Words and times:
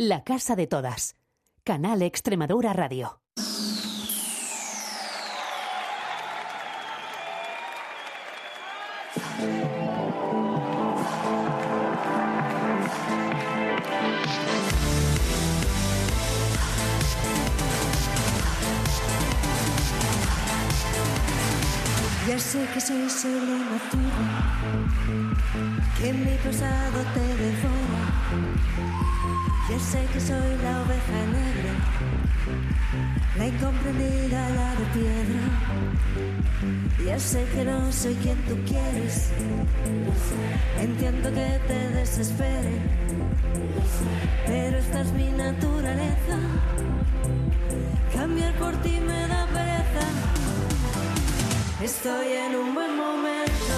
La 0.00 0.22
Casa 0.22 0.54
de 0.54 0.68
Todas. 0.68 1.16
Canal 1.64 2.02
Extremadura 2.02 2.72
Radio. 2.72 3.20
Ya 22.28 22.38
sé 22.38 22.68
que 22.72 22.80
soy 22.80 23.10
solo 23.10 23.56
turba, 23.90 24.60
que 26.00 26.12
mi 26.12 26.36
pasado 26.36 27.02
te 27.14 27.20
devora. 27.42 27.97
Ya 29.68 29.78
sé 29.78 30.02
que 30.14 30.18
soy 30.18 30.56
la 30.62 30.80
oveja 30.80 31.20
negra, 31.30 31.72
la 33.36 33.46
incomprendida, 33.48 34.48
la 34.48 34.74
de 34.74 34.84
piedra. 34.94 35.42
Ya 37.04 37.18
sé 37.18 37.44
que 37.52 37.64
no 37.64 37.92
soy 37.92 38.14
quien 38.14 38.38
tú 38.46 38.56
quieres, 38.66 39.30
entiendo 40.80 41.28
que 41.34 41.60
te 41.68 41.90
desespere, 41.90 42.80
pero 44.46 44.78
esta 44.78 45.02
es 45.02 45.12
mi 45.12 45.30
naturaleza. 45.32 46.38
Cambiar 48.14 48.54
por 48.54 48.74
ti 48.76 48.98
me 49.00 49.28
da 49.28 49.46
pereza. 49.48 50.06
Estoy 51.82 52.32
en 52.32 52.56
un 52.56 52.74
buen 52.74 52.96
momento, 52.96 53.74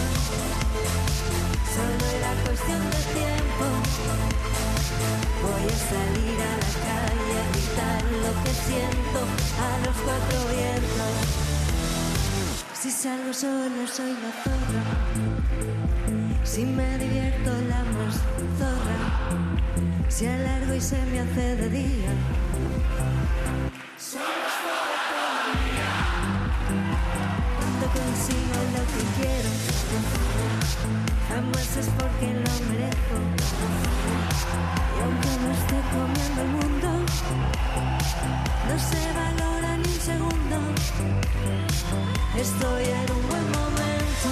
solo 1.74 2.04
era 2.16 2.32
cuestión 2.44 2.80
de 2.90 2.96
tiempo. 3.12 3.39
Voy 5.62 5.68
a 5.68 5.76
salir 5.76 6.40
a 6.40 6.56
la 6.56 6.70
calle 6.88 7.34
a 7.36 7.44
gritar 7.52 8.02
lo 8.24 8.32
que 8.42 8.52
siento 8.66 9.18
a 9.60 9.70
los 9.84 9.96
cuatro 10.06 10.38
vientos. 10.56 11.14
Si 12.72 12.90
salgo 12.90 13.32
solo 13.34 13.86
soy 13.86 14.12
la 14.24 14.32
zorra, 14.42 14.84
si 16.44 16.64
me 16.64 16.96
divierto 16.96 17.50
la 17.68 17.84
más 17.84 18.14
zorra, 18.58 18.98
si 20.08 20.26
alargo 20.26 20.74
y 20.74 20.80
se 20.80 21.04
me 21.06 21.20
hace 21.20 21.56
de 21.56 21.68
día. 21.68 22.12
No 38.68 38.78
se 38.78 39.12
valora 39.12 39.76
ni 39.76 39.88
un 39.88 40.00
segundo. 40.00 40.56
Estoy 42.38 42.84
en 42.84 43.12
un 43.12 43.28
buen 43.28 43.46
momento, 43.52 44.28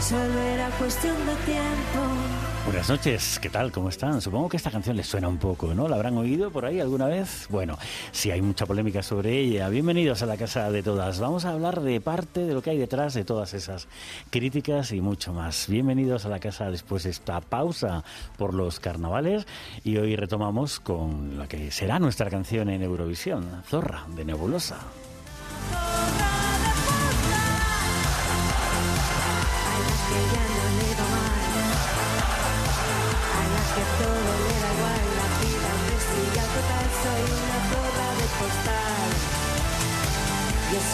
solo 0.00 0.38
era 0.40 0.68
cuestión 0.70 1.16
de 1.26 1.34
tiempo. 1.46 2.43
Buenas 2.64 2.88
noches, 2.88 3.38
¿qué 3.40 3.50
tal? 3.50 3.70
¿Cómo 3.70 3.90
están? 3.90 4.22
Supongo 4.22 4.48
que 4.48 4.56
esta 4.56 4.70
canción 4.70 4.96
les 4.96 5.06
suena 5.06 5.28
un 5.28 5.36
poco, 5.36 5.74
¿no? 5.74 5.86
¿La 5.86 5.96
habrán 5.96 6.16
oído 6.16 6.50
por 6.50 6.64
ahí 6.64 6.80
alguna 6.80 7.06
vez? 7.06 7.46
Bueno, 7.50 7.76
si 8.10 8.30
hay 8.30 8.40
mucha 8.40 8.64
polémica 8.64 9.02
sobre 9.02 9.38
ella. 9.38 9.68
Bienvenidos 9.68 10.22
a 10.22 10.26
la 10.26 10.38
Casa 10.38 10.70
de 10.70 10.82
Todas. 10.82 11.20
Vamos 11.20 11.44
a 11.44 11.50
hablar 11.50 11.82
de 11.82 12.00
parte 12.00 12.40
de 12.40 12.54
lo 12.54 12.62
que 12.62 12.70
hay 12.70 12.78
detrás 12.78 13.12
de 13.12 13.24
todas 13.24 13.52
esas 13.52 13.86
críticas 14.30 14.92
y 14.92 15.02
mucho 15.02 15.34
más. 15.34 15.68
Bienvenidos 15.68 16.24
a 16.24 16.30
la 16.30 16.40
casa 16.40 16.70
después 16.70 17.02
de 17.02 17.10
esta 17.10 17.42
pausa 17.42 18.02
por 18.38 18.54
los 18.54 18.80
carnavales 18.80 19.46
y 19.84 19.98
hoy 19.98 20.16
retomamos 20.16 20.80
con 20.80 21.36
la 21.36 21.46
que 21.46 21.70
será 21.70 21.98
nuestra 21.98 22.30
canción 22.30 22.70
en 22.70 22.82
Eurovisión, 22.82 23.62
Zorra, 23.68 24.06
de 24.16 24.24
Nebulosa. 24.24 24.78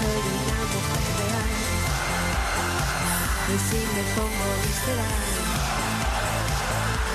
Soy 0.00 0.24
una 0.40 0.60
mujer 0.72 1.06
real, 1.20 1.52
y 3.52 3.56
si 3.68 3.80
me 3.94 4.04
pongo 4.16 4.48
visceral, 4.64 5.24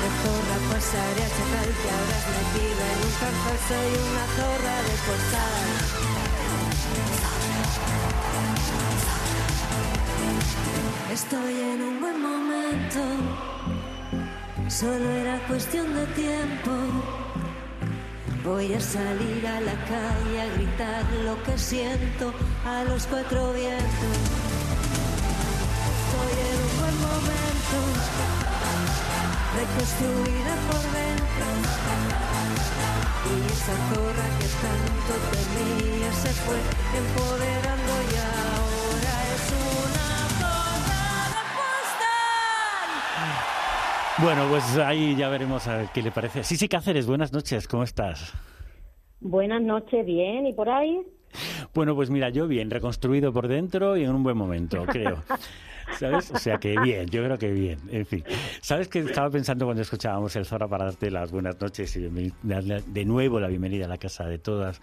de 0.01 0.09
zorra 0.21 0.57
pasaré 0.69 1.21
a 1.23 1.29
chacal 1.35 1.69
que 1.81 1.89
habrás 1.95 2.25
metido 2.35 2.81
en 2.93 2.99
un 3.05 3.13
cárcel, 3.19 3.57
soy 3.69 3.89
una 4.05 4.25
zorra 4.37 4.75
de 4.85 4.95
postal. 5.07 5.65
Estoy 11.11 11.53
en 11.61 11.79
un 11.81 11.95
buen 12.01 12.17
momento, 12.21 13.01
solo 14.67 15.07
era 15.09 15.35
cuestión 15.47 15.87
de 15.95 16.05
tiempo. 16.07 17.24
Voy 18.45 18.73
a 18.73 18.79
salir 18.79 19.47
a 19.47 19.59
la 19.59 19.73
calle 19.85 20.41
a 20.41 20.45
gritar 20.53 21.03
lo 21.23 21.41
que 21.43 21.57
siento 21.57 22.31
a 22.63 22.83
los 22.83 23.07
cuatro 23.07 23.53
vientos. 23.53 24.17
Estoy 25.97 26.33
en 26.45 26.57
un 26.61 26.73
buen 26.79 26.95
momento, 27.09 27.77
reconstruida 29.57 30.53
por 30.69 30.83
dentro. 30.93 31.47
Y 33.25 33.35
esa 33.51 33.75
zorra 33.89 34.27
que 34.37 34.49
tanto 34.61 35.13
temía 35.33 36.09
se 36.13 36.31
fue 36.45 36.59
empoderando 37.01 37.93
y 38.11 38.15
ahora 38.29 39.13
es 39.33 39.45
una 39.57 39.64
Bueno, 44.17 44.47
pues 44.49 44.77
ahí 44.77 45.13
ya 45.17 45.27
veremos 45.27 45.67
a 45.67 45.77
ver 45.77 45.87
qué 45.93 46.01
le 46.01 46.09
parece. 46.09 46.43
Sí, 46.43 46.55
sí, 46.55 46.69
Cáceres, 46.69 47.05
buenas 47.05 47.33
noches, 47.33 47.67
¿cómo 47.67 47.83
estás? 47.83 48.33
Buenas 49.19 49.61
noches, 49.61 50.05
bien. 50.05 50.47
¿Y 50.47 50.53
por 50.53 50.69
ahí? 50.69 51.01
Bueno, 51.73 51.95
pues 51.95 52.09
mira, 52.09 52.29
yo 52.29 52.47
bien, 52.47 52.71
reconstruido 52.71 53.33
por 53.33 53.49
dentro 53.49 53.97
y 53.97 54.05
en 54.05 54.11
un 54.11 54.23
buen 54.23 54.37
momento, 54.37 54.85
creo. 54.85 55.21
¿Sabes? 55.99 56.31
O 56.31 56.39
sea 56.39 56.57
que 56.57 56.79
bien, 56.79 57.07
yo 57.07 57.23
creo 57.23 57.37
que 57.37 57.51
bien. 57.51 57.77
En 57.91 58.05
fin. 58.05 58.23
¿Sabes 58.61 58.87
que 58.87 58.99
estaba 58.99 59.29
pensando 59.29 59.65
cuando 59.65 59.81
escuchábamos 59.81 60.35
el 60.37 60.45
Zorra 60.45 60.67
para 60.67 60.85
darte 60.85 61.11
las 61.11 61.31
buenas 61.31 61.59
noches 61.59 61.95
y 61.97 62.31
darle 62.41 62.83
de 62.87 63.05
nuevo 63.05 63.39
la 63.39 63.47
bienvenida 63.47 63.85
a 63.85 63.89
la 63.89 63.97
casa 63.97 64.25
de 64.25 64.39
todas? 64.39 64.81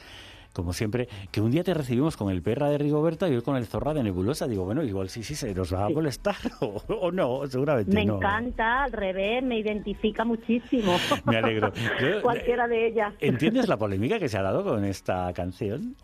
Como 0.52 0.72
siempre, 0.74 1.08
que 1.30 1.40
un 1.40 1.50
día 1.50 1.64
te 1.64 1.72
recibimos 1.72 2.16
con 2.16 2.30
el 2.30 2.42
perra 2.42 2.68
de 2.68 2.76
Rigoberta 2.78 3.28
y 3.28 3.34
hoy 3.34 3.42
con 3.42 3.56
el 3.56 3.66
zorra 3.66 3.94
de 3.94 4.02
Nebulosa. 4.02 4.46
Digo, 4.46 4.64
bueno, 4.64 4.82
igual 4.84 5.08
sí, 5.08 5.22
sí, 5.22 5.34
se 5.34 5.54
nos 5.54 5.72
va 5.72 5.86
a 5.86 5.88
molestar 5.88 6.36
o, 6.60 6.82
o 6.88 7.10
no, 7.10 7.46
seguramente 7.46 7.92
Me 7.94 8.04
no. 8.04 8.16
encanta, 8.16 8.84
al 8.84 8.92
revés, 8.92 9.42
me 9.42 9.58
identifica 9.58 10.24
muchísimo. 10.24 10.96
Me 11.24 11.38
alegro. 11.38 11.72
Yo- 12.00 12.20
Cualquiera 12.22 12.68
de 12.68 12.88
ellas. 12.88 13.14
¿Entiendes 13.20 13.66
la 13.68 13.76
polémica 13.78 14.18
que 14.18 14.28
se 14.28 14.36
ha 14.38 14.42
dado 14.42 14.62
con 14.62 14.84
esta 14.84 15.32
canción? 15.32 15.96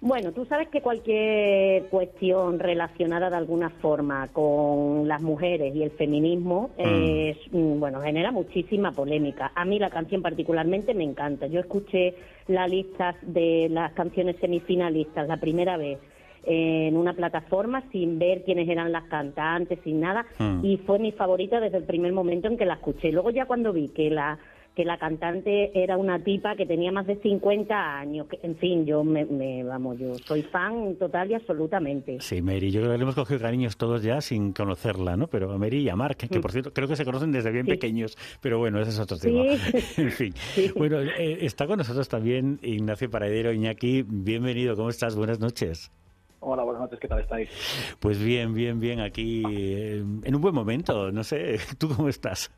Bueno, 0.00 0.30
tú 0.30 0.44
sabes 0.44 0.68
que 0.68 0.80
cualquier 0.80 1.86
cuestión 1.86 2.60
relacionada 2.60 3.30
de 3.30 3.36
alguna 3.36 3.68
forma 3.68 4.28
con 4.28 5.08
las 5.08 5.20
mujeres 5.20 5.74
y 5.74 5.82
el 5.82 5.90
feminismo 5.90 6.70
es, 6.78 7.36
mm, 7.50 7.80
bueno, 7.80 8.00
genera 8.00 8.30
muchísima 8.30 8.92
polémica. 8.92 9.50
A 9.56 9.64
mí 9.64 9.80
la 9.80 9.90
canción 9.90 10.22
particularmente 10.22 10.94
me 10.94 11.02
encanta. 11.02 11.48
Yo 11.48 11.58
escuché 11.58 12.14
la 12.46 12.68
lista 12.68 13.16
de 13.22 13.68
las 13.70 13.92
canciones 13.92 14.36
semifinalistas 14.36 15.26
la 15.26 15.38
primera 15.38 15.76
vez 15.76 15.98
en 16.44 16.96
una 16.96 17.12
plataforma 17.14 17.82
sin 17.90 18.20
ver 18.20 18.44
quiénes 18.44 18.68
eran 18.68 18.92
las 18.92 19.04
cantantes, 19.04 19.80
sin 19.82 20.00
nada, 20.00 20.24
Mm. 20.38 20.64
y 20.64 20.76
fue 20.78 20.98
mi 21.00 21.10
favorita 21.10 21.60
desde 21.60 21.78
el 21.78 21.84
primer 21.84 22.12
momento 22.12 22.46
en 22.46 22.56
que 22.56 22.64
la 22.64 22.74
escuché. 22.74 23.10
Luego 23.10 23.30
ya 23.30 23.46
cuando 23.46 23.72
vi 23.72 23.88
que 23.88 24.08
la 24.10 24.38
que 24.78 24.84
la 24.84 24.96
cantante 24.96 25.72
era 25.74 25.96
una 25.96 26.22
tipa 26.22 26.54
que 26.54 26.64
tenía 26.64 26.92
más 26.92 27.04
de 27.04 27.16
50 27.16 27.98
años, 27.98 28.28
que, 28.28 28.38
en 28.44 28.54
fin, 28.58 28.86
yo 28.86 29.02
me, 29.02 29.24
me- 29.24 29.64
vamos, 29.64 29.98
yo 29.98 30.14
soy 30.24 30.42
fan 30.42 30.94
total 30.94 31.32
y 31.32 31.34
absolutamente. 31.34 32.18
Sí, 32.20 32.40
Mary, 32.40 32.70
yo 32.70 32.80
creo 32.82 32.92
que 32.92 32.98
le 32.98 33.02
hemos 33.02 33.16
cogido 33.16 33.40
cariños 33.40 33.76
todos 33.76 34.04
ya 34.04 34.20
sin 34.20 34.52
conocerla, 34.52 35.16
¿no? 35.16 35.26
Pero 35.26 35.50
a 35.50 35.58
Mary 35.58 35.78
y 35.78 35.88
a 35.88 35.96
Mark, 35.96 36.16
que 36.30 36.38
por 36.38 36.52
cierto 36.52 36.72
creo 36.72 36.86
que 36.86 36.94
se 36.94 37.04
conocen 37.04 37.32
desde 37.32 37.50
bien 37.50 37.64
Mm. 37.64 37.66
Sí. 37.66 37.70
pequeños, 37.72 38.16
pero 38.40 38.58
bueno, 38.60 38.80
ese 38.80 38.90
es 38.90 39.00
otro 39.00 39.18
tema. 39.18 39.42
Sí. 39.56 39.96
en 40.00 40.10
fin. 40.12 40.34
Bueno, 40.76 41.00
eh, 41.00 41.38
está 41.40 41.66
con 41.66 41.78
nosotros 41.78 42.08
también 42.08 42.60
Ignacio 42.62 43.10
Paredero. 43.10 43.52
Iñaki, 43.52 44.04
bienvenido, 44.06 44.76
¿cómo 44.76 44.90
estás? 44.90 45.16
Buenas 45.16 45.40
noches. 45.40 45.90
Hola, 46.38 46.62
buenas 46.62 46.82
noches, 46.82 47.00
¿qué 47.00 47.08
tal 47.08 47.20
estáis? 47.20 47.48
Pues 47.98 48.22
bien, 48.22 48.54
bien, 48.54 48.78
bien, 48.78 49.00
aquí 49.00 49.42
eh, 49.50 50.04
en 50.22 50.34
un 50.36 50.40
buen 50.40 50.54
momento, 50.54 51.10
no 51.10 51.24
sé, 51.24 51.58
¿tú 51.78 51.88
cómo 51.88 52.08
estás? 52.08 52.52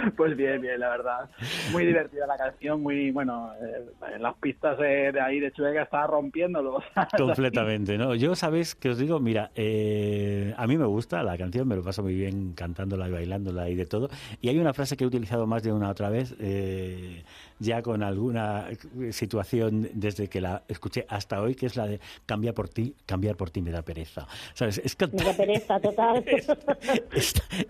Pues 0.16 0.36
bien, 0.36 0.60
bien, 0.60 0.78
la 0.80 0.88
verdad. 0.88 1.30
Muy 1.72 1.86
divertida 1.86 2.26
la 2.26 2.36
canción, 2.36 2.82
muy, 2.82 3.10
bueno, 3.10 3.52
eh, 3.60 4.18
las 4.18 4.34
pistas 4.36 4.78
de, 4.78 5.18
ahí 5.20 5.40
de 5.40 5.52
Chueca 5.52 5.82
estaba 5.82 6.06
rompiéndolo. 6.06 6.82
Completamente, 7.16 7.96
¿no? 7.98 8.14
Yo, 8.14 8.34
¿sabes 8.34 8.74
que 8.74 8.90
os 8.90 8.98
digo? 8.98 9.20
Mira, 9.20 9.50
eh, 9.54 10.54
a 10.56 10.66
mí 10.66 10.76
me 10.76 10.86
gusta 10.86 11.22
la 11.22 11.36
canción, 11.36 11.68
me 11.68 11.76
lo 11.76 11.82
paso 11.82 12.02
muy 12.02 12.14
bien 12.14 12.52
cantándola 12.52 13.08
y 13.08 13.12
bailándola 13.12 13.68
y 13.68 13.74
de 13.74 13.86
todo. 13.86 14.08
Y 14.40 14.48
hay 14.48 14.58
una 14.58 14.72
frase 14.72 14.96
que 14.96 15.04
he 15.04 15.06
utilizado 15.06 15.46
más 15.46 15.62
de 15.62 15.72
una 15.72 15.90
otra 15.90 16.10
vez, 16.10 16.34
eh, 16.40 17.22
ya 17.60 17.82
con 17.82 18.02
alguna 18.02 18.68
situación 19.10 19.88
desde 19.92 20.28
que 20.28 20.40
la 20.40 20.62
escuché 20.66 21.06
hasta 21.08 21.40
hoy, 21.40 21.54
que 21.54 21.66
es 21.66 21.76
la 21.76 21.86
de 21.86 22.00
cambiar 22.26 22.54
por 22.54 22.68
ti, 22.68 22.94
cambiar 23.06 23.36
por 23.36 23.50
ti 23.50 23.60
me 23.60 23.70
da 23.70 23.82
pereza. 23.82 24.26
¿Sabes? 24.54 24.78
Es 24.78 24.96
que... 24.96 25.06
Me 25.06 25.22
da 25.22 25.36
pereza, 25.36 25.78
total. 25.78 26.24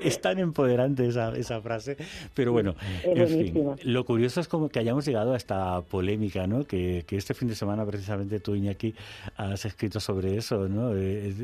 Es, 0.01 0.21
tan 0.21 0.39
empoderante 0.39 1.07
esa, 1.07 1.35
esa 1.37 1.61
frase. 1.61 1.97
Pero 2.35 2.53
bueno, 2.53 2.75
en 3.03 3.29
fin, 3.29 3.71
lo 3.85 4.05
curioso 4.05 4.41
es 4.41 4.49
como 4.49 4.69
que 4.69 4.79
hayamos 4.79 5.05
llegado 5.05 5.33
a 5.33 5.37
esta 5.37 5.81
polémica, 5.83 6.47
¿no? 6.47 6.65
Que, 6.65 7.05
que 7.07 7.17
este 7.17 7.35
fin 7.35 7.49
de 7.49 7.55
semana 7.55 7.85
precisamente 7.85 8.39
tú, 8.41 8.55
Iñaki, 8.55 8.95
has 9.37 9.65
escrito 9.65 9.99
sobre 9.99 10.37
eso, 10.37 10.69
¿no? 10.69 10.95
Eh, 10.95 11.35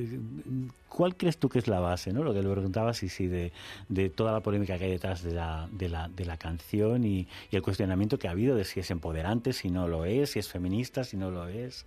¿Cuál 0.96 1.14
crees 1.14 1.36
tú 1.36 1.50
que 1.50 1.58
es 1.58 1.68
la 1.68 1.78
base, 1.78 2.10
¿no? 2.14 2.22
Lo 2.22 2.32
que 2.32 2.42
le 2.42 2.50
preguntabas 2.50 3.02
y 3.02 3.10
sí, 3.10 3.26
de, 3.26 3.52
de 3.90 4.08
toda 4.08 4.32
la 4.32 4.40
polémica 4.40 4.78
que 4.78 4.84
hay 4.84 4.92
detrás 4.92 5.22
de 5.22 5.34
la, 5.34 5.68
de 5.70 5.90
la, 5.90 6.08
de 6.08 6.24
la 6.24 6.38
canción 6.38 7.04
y, 7.04 7.28
y 7.50 7.56
el 7.56 7.60
cuestionamiento 7.60 8.18
que 8.18 8.28
ha 8.28 8.30
habido 8.30 8.56
de 8.56 8.64
si 8.64 8.80
es 8.80 8.90
empoderante, 8.90 9.52
si 9.52 9.70
no 9.70 9.88
lo 9.88 10.06
es, 10.06 10.30
si 10.30 10.38
es 10.38 10.50
feminista, 10.50 11.04
si 11.04 11.18
no 11.18 11.30
lo 11.30 11.48
es. 11.48 11.84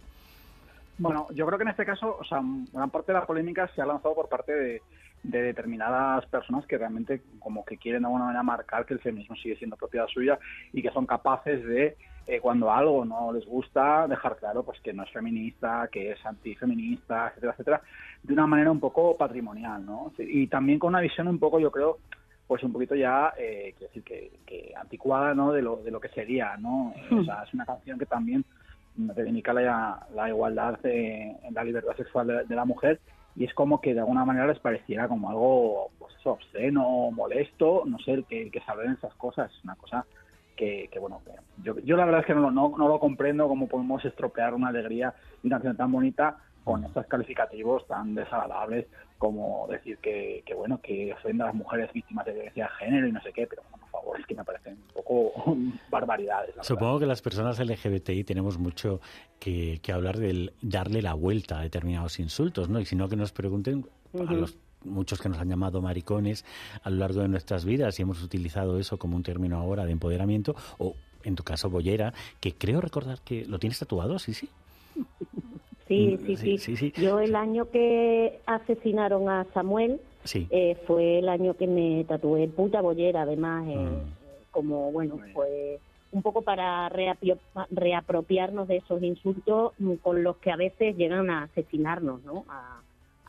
Bueno, 0.99 1.25
yo 1.33 1.47
creo 1.47 1.57
que 1.57 1.63
en 1.63 1.69
este 1.69 1.85
caso, 1.85 2.17
o 2.19 2.23
sea, 2.23 2.39
gran 2.71 2.91
parte 2.91 3.11
de 3.11 3.17
la 3.17 3.25
polémica 3.25 3.67
se 3.73 3.81
ha 3.81 3.85
lanzado 3.87 4.13
por 4.13 4.29
parte 4.29 4.53
de, 4.53 4.81
determinadas 5.23 6.25
personas 6.27 6.67
que 6.67 6.77
realmente 6.77 7.21
como 7.39 7.65
que 7.65 7.77
quieren 7.77 8.03
de 8.03 8.07
alguna 8.07 8.25
manera 8.25 8.43
marcar 8.43 8.85
que 8.85 8.93
el 8.93 8.99
feminismo 8.99 9.35
sigue 9.37 9.55
siendo 9.55 9.75
propiedad 9.75 10.07
suya 10.07 10.37
y 10.71 10.83
que 10.83 10.91
son 10.91 11.07
capaces 11.07 11.65
de 11.65 11.97
eh, 12.31 12.39
cuando 12.39 12.71
algo 12.71 13.03
no 13.05 13.33
les 13.33 13.43
gusta 13.47 14.07
dejar 14.07 14.37
claro 14.37 14.61
pues 14.61 14.79
que 14.81 14.93
no 14.93 15.01
es 15.01 15.09
feminista, 15.09 15.89
que 15.91 16.11
es 16.11 16.23
antifeminista, 16.23 17.29
etcétera, 17.29 17.53
etcétera, 17.53 17.81
de 18.21 18.33
una 18.33 18.45
manera 18.45 18.69
un 18.69 18.79
poco 18.79 19.17
patrimonial, 19.17 19.83
¿no? 19.83 20.13
Y 20.19 20.45
también 20.45 20.77
con 20.77 20.89
una 20.89 21.01
visión 21.01 21.27
un 21.27 21.39
poco, 21.39 21.59
yo 21.59 21.71
creo, 21.71 21.97
pues 22.45 22.61
un 22.61 22.71
poquito 22.71 22.93
ya, 22.93 23.33
eh, 23.35 23.73
quiero 23.75 23.91
decir, 23.91 24.31
que, 24.45 24.73
anticuada, 24.79 25.33
¿no? 25.33 25.51
De 25.51 25.63
lo, 25.63 25.77
de 25.77 25.89
lo 25.89 25.99
que 25.99 26.09
sería, 26.09 26.55
¿no? 26.57 26.93
o 27.19 27.23
sea, 27.23 27.41
es 27.47 27.53
una 27.55 27.65
canción 27.65 27.97
que 27.97 28.05
también 28.05 28.45
reivindica 28.95 29.51
la, 29.51 30.29
igualdad 30.29 30.77
en 30.83 31.35
la 31.51 31.63
libertad 31.63 31.95
sexual 31.97 32.45
de, 32.47 32.55
la 32.55 32.65
mujer 32.65 32.99
y 33.35 33.45
es 33.45 33.53
como 33.55 33.81
que 33.81 33.95
de 33.95 34.01
alguna 34.01 34.23
manera 34.23 34.45
les 34.45 34.59
pareciera 34.59 35.07
como 35.07 35.31
algo 35.31 35.89
pues 35.97 36.13
obsceno, 36.25 37.09
molesto, 37.09 37.85
no 37.87 37.97
sé, 37.97 38.23
que, 38.29 38.51
que 38.51 38.59
se 38.59 38.71
hablen 38.71 38.91
esas 38.91 39.15
cosas, 39.15 39.49
es 39.51 39.63
una 39.63 39.75
cosa 39.75 40.05
que, 40.59 40.89
que 40.91 40.99
bueno, 40.99 41.21
yo, 41.63 41.79
yo 41.79 41.95
la 41.95 42.03
verdad 42.03 42.19
es 42.19 42.27
que 42.27 42.35
no, 42.35 42.51
no, 42.51 42.75
no 42.77 42.87
lo 42.89 42.99
comprendo 42.99 43.47
cómo 43.47 43.69
podemos 43.69 44.03
estropear 44.03 44.53
una 44.53 44.67
alegría 44.67 45.13
y 45.41 45.47
una 45.47 45.55
canción 45.55 45.77
tan 45.77 45.89
bonita 45.89 46.37
con 46.65 46.83
estos 46.83 47.05
calificativos 47.05 47.87
tan 47.87 48.13
desagradables 48.13 48.85
como 49.17 49.67
decir 49.69 49.97
que, 49.99 50.43
que 50.45 50.53
bueno, 50.53 50.81
que 50.81 51.13
ofenda 51.13 51.45
a 51.45 51.47
las 51.47 51.55
mujeres 51.55 51.91
víctimas 51.93 52.25
de 52.25 52.33
violencia 52.33 52.65
de 52.65 52.85
género 52.85 53.07
y 53.07 53.11
no 53.13 53.21
sé 53.21 53.31
qué, 53.31 53.47
pero 53.47 53.63
bueno, 53.63 53.77
por 53.79 54.01
favor, 54.01 54.19
es 54.19 54.25
que 54.25 54.35
me 54.35 54.43
parecen 54.43 54.73
un 54.73 54.93
poco 55.01 55.55
barbaridades. 55.89 56.55
Supongo 56.61 56.99
que 56.99 57.05
las 57.05 57.21
personas 57.21 57.57
LGBTI 57.57 58.25
tenemos 58.25 58.57
mucho 58.57 58.99
que, 59.39 59.79
que, 59.81 59.93
hablar 59.93 60.17
del 60.17 60.51
darle 60.61 61.01
la 61.01 61.13
vuelta 61.13 61.59
a 61.59 61.61
determinados 61.61 62.19
insultos, 62.19 62.67
¿no? 62.67 62.81
Y 62.81 62.85
si 62.85 62.97
no, 62.97 63.07
que 63.07 63.15
nos 63.15 63.31
pregunten 63.31 63.85
a 64.13 64.33
los 64.33 64.57
muchos 64.83 65.21
que 65.21 65.29
nos 65.29 65.39
han 65.39 65.49
llamado 65.49 65.81
maricones 65.81 66.45
a 66.83 66.89
lo 66.89 66.97
largo 66.97 67.21
de 67.21 67.27
nuestras 67.27 67.65
vidas 67.65 67.99
y 67.99 68.03
hemos 68.03 68.23
utilizado 68.23 68.79
eso 68.79 68.97
como 68.97 69.15
un 69.15 69.23
término 69.23 69.57
ahora 69.57 69.85
de 69.85 69.91
empoderamiento, 69.91 70.55
o 70.77 70.95
en 71.23 71.35
tu 71.35 71.43
caso, 71.43 71.69
bollera, 71.69 72.13
que 72.39 72.53
creo 72.53 72.81
recordar 72.81 73.19
que 73.21 73.45
lo 73.45 73.59
tienes 73.59 73.79
tatuado, 73.79 74.19
sí, 74.19 74.33
sí. 74.33 74.49
Sí, 75.87 76.19
mm, 76.21 76.35
sí, 76.59 76.77
sí. 76.77 76.93
Yo 76.97 77.19
el 77.19 77.35
año 77.35 77.69
que 77.71 78.39
asesinaron 78.45 79.27
a 79.27 79.45
Samuel 79.53 79.99
eh, 80.33 80.77
fue 80.85 81.19
el 81.19 81.27
año 81.27 81.55
que 81.55 81.65
me 81.65 82.03
tatué 82.03 82.47
puta 82.47 82.79
bollera, 82.81 83.23
además, 83.23 83.67
eh, 83.67 83.75
mm. 83.75 84.51
como, 84.51 84.91
bueno, 84.91 85.17
pues 85.33 85.79
un 86.11 86.21
poco 86.21 86.41
para 86.41 86.89
reapropiarnos 86.89 88.67
de 88.67 88.77
esos 88.77 89.01
insultos 89.01 89.73
mm, 89.79 89.95
con 89.95 90.23
los 90.23 90.37
que 90.37 90.51
a 90.51 90.55
veces 90.55 90.95
llegan 90.95 91.29
a 91.29 91.43
asesinarnos, 91.43 92.23
¿no? 92.23 92.45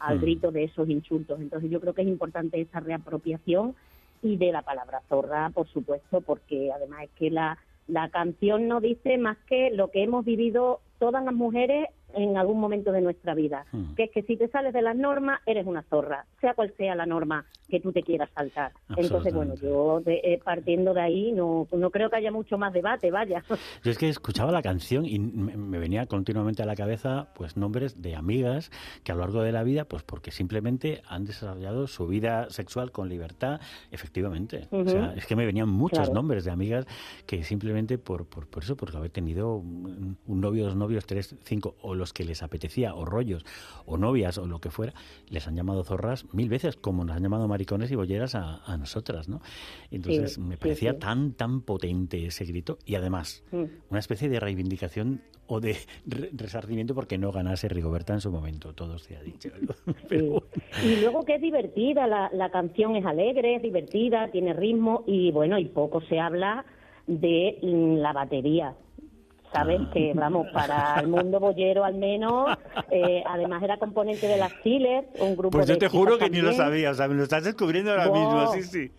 Al 0.01 0.19
grito 0.19 0.51
de 0.51 0.65
esos 0.65 0.89
insultos. 0.89 1.41
Entonces 1.41 1.71
yo 1.71 1.81
creo 1.81 1.95
que 1.95 2.03
es 2.03 2.09
importante 2.09 2.61
esa 2.61 2.81
reapropiación 2.81 3.75
y 4.23 4.37
de 4.37 4.53
la 4.53 4.63
palabra 4.63 5.03
zorra, 5.09 5.51
por 5.51 5.69
supuesto, 5.69 6.21
porque 6.21 6.73
además 6.73 7.05
es 7.05 7.11
que 7.11 7.31
la, 7.31 7.59
la 7.87 8.11
canción 8.11 8.67
no 8.67 8.81
dice 8.81 9.19
más 9.19 9.39
que 9.47 9.71
lo 9.71 9.91
que 9.91 10.03
hemos 10.03 10.25
vivido 10.25 10.81
todas 10.99 11.25
las 11.25 11.35
mujeres 11.35 11.89
en 12.15 12.37
algún 12.37 12.61
momento 12.61 12.93
de 12.93 13.01
nuestra 13.01 13.35
vida, 13.35 13.65
hmm. 13.73 13.95
que 13.95 14.05
es 14.05 14.11
que 14.11 14.23
si 14.23 14.37
te 14.37 14.49
sales 14.49 14.73
de 14.73 14.83
las 14.83 14.97
normas 14.97 15.41
eres 15.47 15.67
una 15.67 15.83
zorra, 15.83 16.27
sea 16.41 16.55
cual 16.55 16.73
sea 16.77 16.95
la 16.95 17.07
norma 17.07 17.45
que 17.69 17.81
tú 17.81 17.93
te 17.93 18.03
quieras 18.03 18.29
saltar. 18.35 18.73
Entonces, 18.97 19.33
bueno, 19.33 19.55
yo 19.55 20.03
eh, 20.07 20.41
partiendo 20.45 20.93
de 20.93 21.01
ahí 21.01 21.33
no, 21.33 21.67
no 21.73 21.91
creo 21.91 22.11
que 22.11 22.17
haya 22.17 22.33
mucho 22.33 22.59
más 22.59 22.73
debate, 22.73 23.11
vaya. 23.11 23.45
Yo 23.83 23.91
es 23.91 23.99
que 23.99 24.09
escuchaba 24.09 24.51
la 24.51 24.63
canción 24.63 25.07
y 25.07 25.19
me 25.19 25.79
venía 25.79 26.07
continuamente 26.07 26.63
a 26.63 26.67
la 26.67 26.75
cabeza 26.75 27.29
pues 27.35 27.57
nombres 27.57 28.03
de 28.03 28.17
amigas 28.17 28.71
que 29.05 29.13
a 29.13 29.15
lo 29.15 29.21
largo 29.21 29.43
de 29.43 29.53
la 29.53 29.63
vida, 29.63 29.85
pues 29.85 30.03
porque 30.03 30.31
simplemente 30.31 31.03
han 31.09 31.25
desarrollado 31.25 31.87
su 31.87 32.07
vida 32.07 32.51
sexual 32.51 32.93
con 32.93 33.09
libertad, 33.09 33.61
efectivamente. 33.91 34.69
O 34.71 34.85
sea, 34.85 35.15
es 35.17 35.27
que 35.27 35.37
me 35.37 35.47
venían 35.47 35.69
muchos 35.69 36.11
nombres 36.11 36.45
de 36.45 36.51
amigas 36.51 36.87
que 37.27 37.45
simplemente 37.45 37.99
por, 37.99 38.27
por, 38.27 38.49
por 38.49 38.65
eso, 38.65 38.77
porque 38.77 38.97
haber 38.97 39.11
tenido 39.11 39.57
un, 39.57 40.17
novio, 40.27 40.67
dos 40.67 40.77
novios, 40.77 41.07
tres, 41.07 41.37
cinco, 41.45 41.77
o 41.83 41.95
los 42.01 42.13
que 42.13 42.25
les 42.25 42.43
apetecía, 42.43 42.95
o 42.95 43.05
rollos, 43.05 43.45
o 43.87 43.97
novias, 43.97 44.39
o 44.39 44.47
lo 44.47 44.61
que 44.61 44.71
fuera, 44.71 44.95
les 45.29 45.47
han 45.47 45.55
llamado 45.55 45.85
zorras 45.85 46.27
mil 46.35 46.49
veces, 46.49 46.77
como 46.77 47.05
nos 47.05 47.17
han 47.17 47.23
llamado 47.23 47.47
maricones 47.47 47.93
y 47.93 47.95
bolleras 47.95 48.35
a, 48.35 48.77
nosotras, 48.77 49.29
¿no? 49.29 49.41
Entonces 49.91 50.39
me 50.39 50.57
parecía 50.57 50.99
tan, 50.99 51.35
tan 51.35 51.61
potente 51.61 52.27
ese 52.27 52.45
grito 52.45 52.79
y 52.85 52.95
además 52.95 53.45
mm. 53.53 53.65
una 53.91 54.01
especie 54.01 54.29
de 54.29 54.41
reivindicación 54.41 55.21
o 55.47 55.61
de 55.61 55.77
resarcimiento 56.33 56.95
porque 56.95 57.19
no 57.19 57.33
ganase 57.33 57.69
Rigoberta 57.69 58.15
en 58.15 58.21
su 58.21 58.31
momento, 58.31 58.73
todo 58.73 58.99
se 58.99 59.17
ha 59.17 59.23
dicho. 59.23 59.51
Y 60.83 60.97
luego 61.01 61.25
que 61.25 61.35
es 61.35 61.43
divertida, 61.43 62.07
la, 62.07 62.31
la 62.33 62.51
canción 62.51 62.97
es 62.97 63.05
alegre, 63.05 63.57
es 63.57 63.63
divertida, 63.63 64.31
tiene 64.31 64.53
ritmo 64.53 65.05
y 65.07 65.31
bueno, 65.33 65.59
y 65.59 65.67
poco 65.67 66.01
se 66.03 66.19
habla 66.19 66.65
de 67.07 67.59
la 67.63 68.13
batería 68.13 68.75
¿sabes? 69.53 69.81
Que 69.93 70.13
vamos, 70.15 70.47
para 70.53 71.01
el 71.01 71.09
mundo 71.09 71.41
bollero 71.41 71.85
al 71.85 71.95
menos, 71.95 72.57
eh, 72.91 73.23
además 73.27 73.63
era 73.63 73.79
componente 73.79 74.27
de 74.27 74.37
las 74.37 74.53
Killers, 74.55 75.07
un 75.21 75.37
grupo 75.37 75.59
Pues 75.59 75.69
yo 75.69 75.79
te 75.79 75.89
juro 75.89 76.19
que 76.19 76.31
ni 76.31 76.41
lo 76.41 76.53
sabía, 76.53 76.91
o 76.91 76.95
sea, 76.95 77.09
me 77.09 77.15
lo 77.15 77.23
estás 77.23 77.45
descubriendo 77.45 77.91
ahora 77.91 78.11
mismo, 78.11 78.53
sí, 78.53 78.63
sí. 78.63 78.91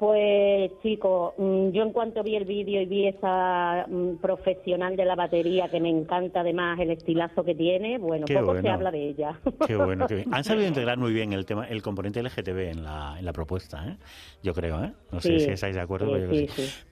Pues 0.00 0.72
chicos, 0.82 1.34
mm, 1.36 1.72
yo 1.72 1.82
en 1.82 1.92
cuanto 1.92 2.22
vi 2.22 2.34
el 2.34 2.46
vídeo 2.46 2.80
y 2.80 2.86
vi 2.86 3.08
esa 3.08 3.84
mm, 3.86 4.16
profesional 4.16 4.96
de 4.96 5.04
la 5.04 5.14
batería 5.14 5.68
que 5.68 5.78
me 5.78 5.90
encanta 5.90 6.40
además 6.40 6.80
el 6.80 6.90
estilazo 6.90 7.44
que 7.44 7.54
tiene, 7.54 7.98
bueno, 7.98 8.24
poco 8.24 8.58
se 8.58 8.68
habla 8.70 8.90
de 8.90 9.10
ella. 9.10 9.38
Qué 9.66 9.76
bueno, 9.76 10.06
qué 10.06 10.14
bien. 10.14 10.32
Han 10.32 10.42
sabido 10.42 10.66
integrar 10.68 10.96
muy 10.96 11.12
bien 11.12 11.34
el 11.34 11.44
tema, 11.44 11.68
el 11.68 11.82
componente 11.82 12.22
LGTB 12.22 12.70
en 12.70 12.82
la, 12.82 13.16
en 13.18 13.26
la 13.26 13.34
propuesta, 13.34 13.86
¿eh? 13.86 13.98
Yo 14.42 14.54
creo, 14.54 14.82
¿eh? 14.82 14.92
No 15.12 15.20
sé 15.20 15.38
si 15.38 15.50
estáis 15.50 15.74
de 15.74 15.82
acuerdo. 15.82 16.10
pero, 16.10 16.32
sí, 16.32 16.48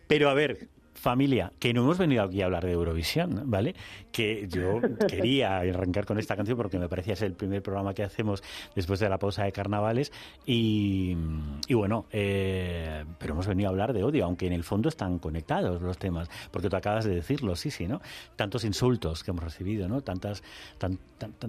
pero 0.06 0.28
a 0.28 0.34
ver, 0.34 0.68
familia, 0.98 1.52
que 1.58 1.72
no 1.72 1.82
hemos 1.82 1.98
venido 1.98 2.22
aquí 2.22 2.42
a 2.42 2.46
hablar 2.46 2.64
de 2.64 2.72
Eurovisión, 2.72 3.42
¿vale? 3.46 3.74
Que 4.12 4.48
yo 4.48 4.80
quería 5.08 5.58
arrancar 5.58 6.04
con 6.04 6.18
esta 6.18 6.36
canción 6.36 6.56
porque 6.56 6.78
me 6.78 6.88
parecía 6.88 7.16
ser 7.16 7.28
el 7.28 7.34
primer 7.34 7.62
programa 7.62 7.94
que 7.94 8.02
hacemos 8.02 8.42
después 8.74 9.00
de 9.00 9.08
la 9.08 9.18
pausa 9.18 9.44
de 9.44 9.52
carnavales 9.52 10.12
y, 10.44 11.16
bueno, 11.70 12.06
eh, 12.10 13.04
pero 13.18 13.34
hemos 13.34 13.46
venido 13.46 13.68
a 13.68 13.70
hablar 13.70 13.92
de 13.92 14.02
odio, 14.02 14.24
aunque 14.24 14.46
en 14.46 14.52
el 14.52 14.64
fondo 14.64 14.88
están 14.88 15.18
conectados 15.18 15.80
los 15.80 15.98
temas, 15.98 16.28
porque 16.50 16.68
tú 16.68 16.76
acabas 16.76 17.04
de 17.04 17.14
decirlo, 17.14 17.56
sí, 17.56 17.70
sí, 17.70 17.86
¿no? 17.86 18.00
Tantos 18.36 18.64
insultos 18.64 19.22
que 19.22 19.30
hemos 19.30 19.44
recibido, 19.44 19.88
¿no? 19.88 20.00
Tantas, 20.00 20.42
tan, 20.78 20.98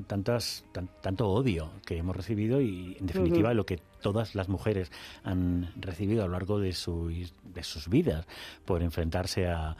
tantas, 0.07 0.65
tanto 1.01 1.27
odio 1.27 1.71
que 1.85 1.97
hemos 1.97 2.15
recibido 2.15 2.61
y, 2.61 2.97
en 2.99 3.07
definitiva, 3.07 3.53
lo 3.53 3.65
que 3.65 3.79
todas 4.01 4.35
las 4.35 4.49
mujeres 4.49 4.91
han 5.23 5.71
recibido 5.75 6.23
a 6.23 6.27
lo 6.27 6.33
largo 6.33 6.59
de, 6.59 6.73
su, 6.73 7.11
de 7.43 7.63
sus 7.63 7.89
vidas 7.89 8.27
por 8.65 8.81
enfrentarse 8.81 9.47
a, 9.47 9.75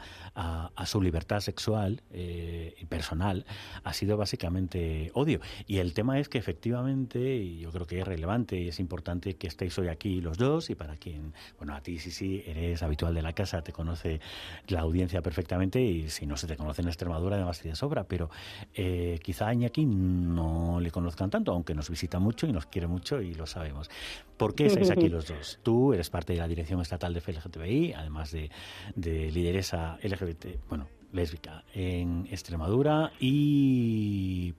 su 0.86 1.00
libertad 1.00 1.40
sexual 1.40 2.02
eh, 2.10 2.74
y 2.80 2.86
personal 2.86 3.44
ha 3.84 3.92
sido 3.92 4.16
básicamente 4.16 5.10
odio. 5.14 5.40
Y 5.66 5.78
el 5.78 5.92
tema 5.94 6.18
es 6.18 6.28
que 6.28 6.38
efectivamente, 6.38 7.36
y 7.36 7.60
yo 7.60 7.70
creo 7.70 7.86
que 7.86 8.00
es 8.00 8.06
relevante 8.06 8.58
y 8.58 8.68
es 8.68 8.80
importante 8.80 9.36
que 9.36 9.46
estéis 9.46 9.78
hoy 9.78 9.88
aquí 9.88 10.20
los 10.20 10.38
dos 10.38 10.70
y 10.70 10.74
para 10.74 10.96
quien, 10.96 11.34
bueno, 11.58 11.74
a 11.74 11.82
ti 11.82 11.98
sí, 11.98 12.10
sí, 12.10 12.42
eres 12.46 12.82
habitual 12.82 13.14
de 13.14 13.22
la 13.22 13.32
casa, 13.34 13.62
te 13.62 13.72
conoce 13.72 14.20
la 14.68 14.80
audiencia 14.80 15.22
perfectamente 15.22 15.80
y 15.80 16.08
si 16.10 16.26
no 16.26 16.36
se 16.36 16.46
te 16.46 16.56
conoce 16.56 16.82
en 16.82 16.88
Extremadura, 16.88 17.36
además 17.36 17.62
de 17.62 17.74
sobra, 17.76 18.04
pero 18.04 18.30
eh, 18.74 19.20
quizá 19.22 19.48
a 19.48 19.54
Iñaki 19.54 19.84
no 19.84 20.80
le 20.80 20.90
conozcan 20.90 21.30
tanto, 21.30 21.52
aunque 21.52 21.74
nos 21.74 21.90
visita 21.90 22.18
mucho 22.18 22.46
y 22.46 22.52
nos 22.52 22.66
quiere 22.66 22.86
mucho 22.86 23.20
y 23.20 23.34
lo 23.34 23.46
sabemos. 23.46 23.90
¿Por 24.36 24.54
qué 24.54 24.66
estáis 24.66 24.90
aquí 24.90 25.08
los 25.10 25.26
dos? 25.26 25.58
Tú 25.62 25.92
eres 25.92 26.10
parte 26.10 26.32
de 26.32 26.38
la 26.38 26.48
Dirección 26.48 26.80
Estatal 26.80 27.12
de 27.12 27.20
FLGTBI, 27.20 27.92
además 27.92 28.30
de, 28.32 28.50
de 28.94 29.30
lideresa 29.30 29.98
LGBT, 30.02 30.66
bueno, 30.68 30.88
lésbica 31.12 31.64
en 31.74 32.26
Extremadura 32.30 33.12
y 33.20 34.54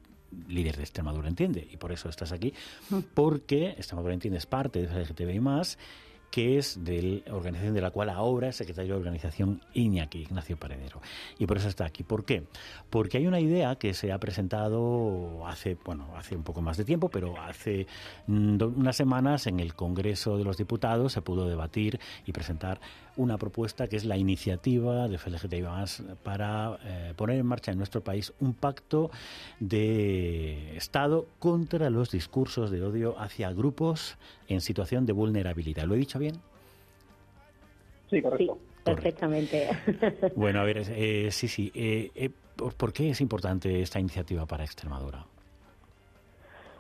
líder 0.47 0.77
de 0.77 0.83
Extremadura 0.83 1.27
Entiende, 1.27 1.67
y 1.69 1.77
por 1.77 1.91
eso 1.91 2.09
estás 2.09 2.31
aquí, 2.31 2.53
porque 3.13 3.69
Extremadura 3.71 4.13
Entiende 4.13 4.37
es 4.37 4.45
parte 4.45 4.81
de 4.81 4.87
FLGTBI 4.87 5.39
más 5.39 5.77
que 6.31 6.57
es 6.57 6.83
de 6.83 7.23
la 7.25 7.35
organización 7.35 7.73
de 7.73 7.81
la 7.81 7.91
cual 7.91 8.09
ahora 8.09 8.47
es 8.47 8.55
secretario 8.55 8.93
de 8.93 8.99
organización 8.99 9.61
Iñaki, 9.73 10.19
Ignacio 10.19 10.57
Paredero. 10.57 11.01
Y 11.37 11.45
por 11.45 11.57
eso 11.57 11.67
está 11.67 11.85
aquí. 11.85 12.03
¿Por 12.03 12.23
qué? 12.23 12.43
Porque 12.89 13.17
hay 13.17 13.27
una 13.27 13.41
idea 13.41 13.75
que 13.75 13.93
se 13.93 14.11
ha 14.11 14.17
presentado 14.17 15.45
hace, 15.45 15.77
bueno, 15.85 16.07
hace 16.15 16.35
un 16.35 16.43
poco 16.43 16.61
más 16.61 16.77
de 16.77 16.85
tiempo, 16.85 17.09
pero 17.09 17.39
hace 17.39 17.85
mm, 18.27 18.61
unas 18.77 18.95
semanas 18.95 19.45
en 19.45 19.59
el 19.59 19.75
Congreso 19.75 20.37
de 20.37 20.45
los 20.45 20.57
Diputados 20.57 21.11
se 21.13 21.21
pudo 21.21 21.47
debatir 21.47 21.99
y 22.25 22.31
presentar 22.31 22.79
una 23.17 23.37
propuesta 23.37 23.87
que 23.87 23.95
es 23.95 24.05
la 24.05 24.17
iniciativa 24.17 25.07
de 25.07 25.17
FLGTI 25.17 25.63
para 26.23 26.77
eh, 26.83 27.13
poner 27.15 27.39
en 27.39 27.45
marcha 27.45 27.71
en 27.71 27.77
nuestro 27.77 28.01
país 28.01 28.33
un 28.39 28.53
pacto 28.53 29.11
de 29.59 30.75
Estado 30.77 31.25
contra 31.39 31.89
los 31.89 32.11
discursos 32.11 32.71
de 32.71 32.81
odio 32.83 33.19
hacia 33.19 33.51
grupos 33.51 34.17
en 34.47 34.61
situación 34.61 35.05
de 35.05 35.13
vulnerabilidad. 35.13 35.85
¿Lo 35.85 35.95
he 35.95 35.97
dicho 35.97 36.19
bien? 36.19 36.35
Sí, 38.09 38.21
correcto. 38.21 38.57
perfectamente. 38.83 39.69
Bueno, 40.35 40.59
a 40.59 40.63
ver, 40.63 40.83
eh, 40.89 41.29
sí, 41.31 41.47
sí. 41.47 41.71
Eh, 41.73 42.29
¿Por 42.55 42.93
qué 42.93 43.09
es 43.09 43.21
importante 43.21 43.81
esta 43.81 43.99
iniciativa 43.99 44.45
para 44.45 44.63
Extremadura? 44.63 45.25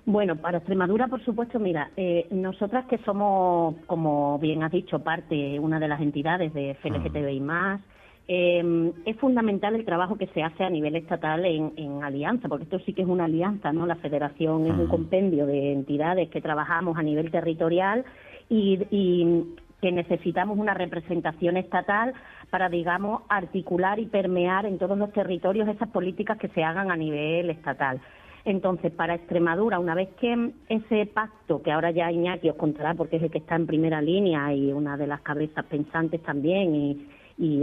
Bueno, 0.05 0.35
para 0.35 0.57
Extremadura, 0.57 1.07
por 1.07 1.23
supuesto, 1.23 1.59
mira, 1.59 1.91
eh, 1.95 2.27
nosotras 2.31 2.85
que 2.85 2.97
somos, 2.99 3.75
como 3.85 4.39
bien 4.39 4.63
has 4.63 4.71
dicho, 4.71 4.99
parte, 4.99 5.59
una 5.59 5.79
de 5.79 5.87
las 5.87 6.01
entidades 6.01 6.53
de 6.53 6.75
FLGTBI+, 6.81 7.39
más, 7.39 7.81
eh, 8.27 8.93
es 9.05 9.17
fundamental 9.17 9.75
el 9.75 9.85
trabajo 9.85 10.17
que 10.17 10.27
se 10.27 10.41
hace 10.41 10.63
a 10.63 10.69
nivel 10.69 10.95
estatal 10.95 11.45
en, 11.45 12.03
alianza, 12.03 12.47
porque 12.47 12.63
esto 12.63 12.79
sí 12.79 12.93
que 12.93 13.03
es 13.03 13.07
una 13.07 13.25
alianza, 13.25 13.71
¿no? 13.73 13.85
La 13.85 13.95
federación 13.95 14.65
es 14.65 14.73
un 14.73 14.87
compendio 14.87 15.45
de 15.45 15.73
entidades 15.73 16.29
que 16.29 16.41
trabajamos 16.41 16.97
a 16.97 17.03
nivel 17.03 17.29
territorial 17.29 18.03
y, 18.49 18.79
y 18.89 19.55
que 19.81 19.91
necesitamos 19.91 20.57
una 20.57 20.73
representación 20.73 21.57
estatal 21.57 22.13
para, 22.49 22.69
digamos, 22.69 23.23
articular 23.29 23.99
y 23.99 24.05
permear 24.05 24.65
en 24.65 24.77
todos 24.77 24.97
los 24.97 25.11
territorios 25.11 25.67
esas 25.67 25.89
políticas 25.89 26.37
que 26.37 26.47
se 26.49 26.63
hagan 26.63 26.89
a 26.89 26.95
nivel 26.95 27.49
estatal. 27.49 27.99
Entonces, 28.43 28.91
para 28.91 29.15
Extremadura, 29.15 29.79
una 29.79 29.93
vez 29.93 30.09
que 30.19 30.51
ese 30.67 31.05
pacto, 31.05 31.61
que 31.61 31.71
ahora 31.71 31.91
ya 31.91 32.11
Iñaki 32.11 32.49
os 32.49 32.55
contará 32.55 32.93
porque 32.95 33.17
es 33.17 33.23
el 33.23 33.31
que 33.31 33.37
está 33.37 33.55
en 33.55 33.67
primera 33.67 34.01
línea 34.01 34.53
y 34.53 34.73
una 34.73 34.97
de 34.97 35.07
las 35.07 35.21
cabezas 35.21 35.65
pensantes 35.65 36.21
también 36.23 36.75
y, 36.75 37.07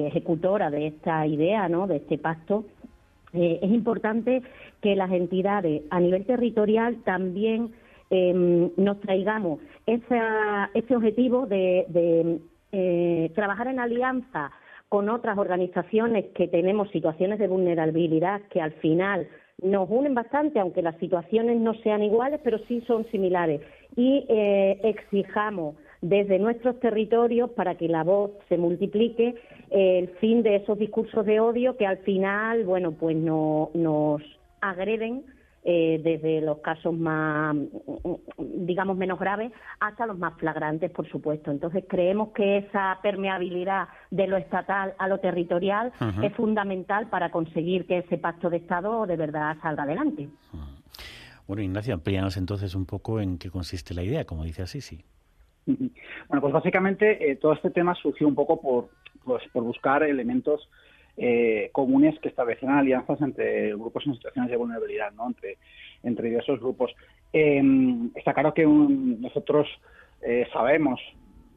ejecutora 0.07 0.71
de 0.71 0.89
esta 0.89 1.25
idea, 1.25 1.69
¿no? 1.69 1.87
de 1.87 1.97
este 1.97 2.19
pacto, 2.19 2.65
eh, 3.33 3.61
es 3.63 3.71
importante 3.71 4.43
que 4.81 4.97
las 4.97 5.13
entidades 5.13 5.83
a 5.91 6.01
nivel 6.01 6.25
territorial 6.25 6.97
también 7.05 7.71
em, 8.11 8.71
nos 8.77 8.99
traigamos 9.01 9.61
ese 9.87 10.97
objetivo 10.97 11.47
de, 11.47 12.41
eh, 12.73 13.31
trabajar 13.35 13.69
en 13.69 13.79
alianza 13.79 14.51
con 14.89 15.09
otras 15.11 15.39
organizaciones 15.39 16.25
que 16.35 16.49
tenemos 16.49 16.91
situaciones 16.91 17.39
de 17.39 17.47
vulnerabilidad 17.47 18.41
que 18.51 18.61
al 18.61 18.73
final 18.73 19.29
nos 19.63 19.89
unen 19.91 20.15
bastante, 20.15 20.61
aunque 20.61 20.83
las 20.83 20.97
situaciones 20.99 21.61
no 21.61 21.75
sean 21.83 22.03
iguales, 22.03 22.41
pero 22.43 22.59
sí 22.69 22.83
son 22.87 23.07
similares. 23.11 23.61
Y 23.97 24.25
eh, 24.29 24.81
exijamos 24.85 25.75
desde 26.01 26.39
nuestros 26.39 26.79
territorios 26.79 27.51
para 27.51 27.75
que 27.77 27.89
la 27.89 28.05
voz 28.05 28.31
se 28.49 28.57
multiplique 28.57 29.35
el 29.71 30.09
fin 30.21 30.43
de 30.43 30.57
esos 30.57 30.79
discursos 30.79 31.27
de 31.27 31.41
odio 31.41 31.77
que 31.77 31.87
al 31.87 31.99
final, 31.99 32.65
bueno, 32.65 32.93
pues 32.93 33.17
no, 33.17 33.71
nos 33.75 34.23
agreden 34.61 35.25
eh, 35.65 36.01
desde 36.03 36.41
los 36.41 36.59
casos 36.59 36.97
más, 36.97 37.57
digamos, 38.39 38.97
menos 38.97 39.19
graves 39.19 39.53
hasta 39.81 40.07
los 40.07 40.19
más 40.19 40.35
flagrantes, 40.39 40.91
por 40.91 41.09
supuesto. 41.09 41.51
Entonces, 41.51 41.85
creemos 41.89 42.31
que 42.31 42.59
esa 42.59 42.99
permeabilidad 43.03 43.89
de 44.11 44.27
lo 44.29 44.37
estatal 44.37 44.95
a 44.99 45.09
lo 45.09 45.19
territorial 45.19 45.93
es 46.23 46.33
fundamental 46.35 47.09
para 47.09 47.31
conseguir 47.31 47.87
que 47.87 47.99
ese 47.99 48.19
pacto 48.19 48.51
de 48.51 48.59
Estado 48.59 49.07
de 49.07 49.17
verdad 49.17 49.57
salga 49.61 49.83
adelante. 49.83 50.29
Bueno, 51.47 51.63
Ignacio, 51.63 51.95
amplíanos 51.95 52.37
entonces 52.37 52.75
un 52.75 52.87
poco 52.87 53.21
en 53.21 53.39
qué 53.39 53.51
consiste 53.51 53.95
la 53.95 54.03
idea, 54.03 54.25
como 54.25 54.45
dice 54.45 54.63
así, 54.63 54.81
sí. 54.81 55.05
Bueno, 55.67 56.41
pues 56.41 56.53
básicamente 56.53 57.31
eh, 57.31 57.37
todo 57.37 57.53
este 57.53 57.71
tema 57.71 57.95
surgió 57.95 58.27
un 58.27 58.35
poco 58.35 58.61
por, 58.61 58.91
pues, 59.25 59.43
por 59.53 59.65
buscar 59.65 60.03
elementos 60.03 60.69
eh, 61.19 61.71
comunes 61.73 62.19
que 62.21 62.29
establecen 62.29 62.71
alianzas 62.71 63.21
entre 63.21 63.75
grupos 63.75 64.07
en 64.07 64.15
situaciones 64.15 64.51
de 64.51 64.57
vulnerabilidad, 64.57 65.13
¿no? 65.13 65.27
entre, 65.27 65.59
entre 66.03 66.29
diversos 66.29 66.61
grupos. 66.61 66.93
Em, 67.33 68.11
está 68.15 68.33
claro 68.33 68.55
que 68.55 68.65
nosotros 68.65 69.67
eh, 70.23 70.47
sabemos 70.53 71.01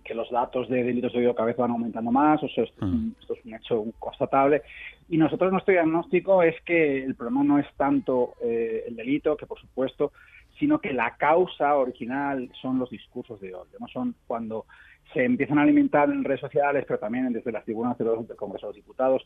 que 0.04 0.16
los 0.16 0.30
datos 0.32 0.68
de 0.68 0.84
delitos 0.84 1.14
de 1.14 1.20
odio 1.20 1.36
cada 1.36 1.46
vez 1.46 1.58
van 1.58 1.72
aumentando 1.72 2.12
más, 2.12 2.42
o 2.44 2.50
sea, 2.50 2.64
esto, 2.64 2.86
es 2.86 2.92
un, 2.92 3.16
mm. 3.44 3.54
hecho 3.54 3.86
constatable. 4.00 4.64
Y 5.10 5.18
nosotros 5.18 5.52
nuestro 5.52 5.74
diagnóstico 5.74 6.42
es 6.42 6.60
que 6.64 7.04
el 7.04 7.16
problema 7.16 7.44
no 7.44 7.60
es 7.60 7.68
tanto 7.78 8.34
eh, 8.42 8.86
el 8.88 8.96
delito, 8.96 9.38
que 9.38 9.46
por 9.46 9.60
supuesto, 9.60 10.12
sino 10.58 10.80
que 10.80 10.94
la 10.94 11.16
causa 11.18 11.76
original 11.76 12.50
son 12.62 12.80
los 12.80 12.90
discursos 12.90 13.40
de 13.42 13.54
odio. 13.54 13.78
No 13.80 13.88
son 13.88 14.16
cuando 14.26 14.66
se 15.14 15.24
empiezan 15.24 15.60
a 15.60 15.64
alimentar 15.64 16.10
en 16.10 16.24
redes 16.24 16.42
sociales, 16.42 16.86
pero 16.88 17.00
también 17.00 17.32
desde 17.34 17.52
las 17.52 17.64
tribunas 17.64 17.98
del 17.98 18.08
Congreso 18.36 18.68
de 18.68 18.70
los 18.70 18.76
Diputados, 18.76 19.26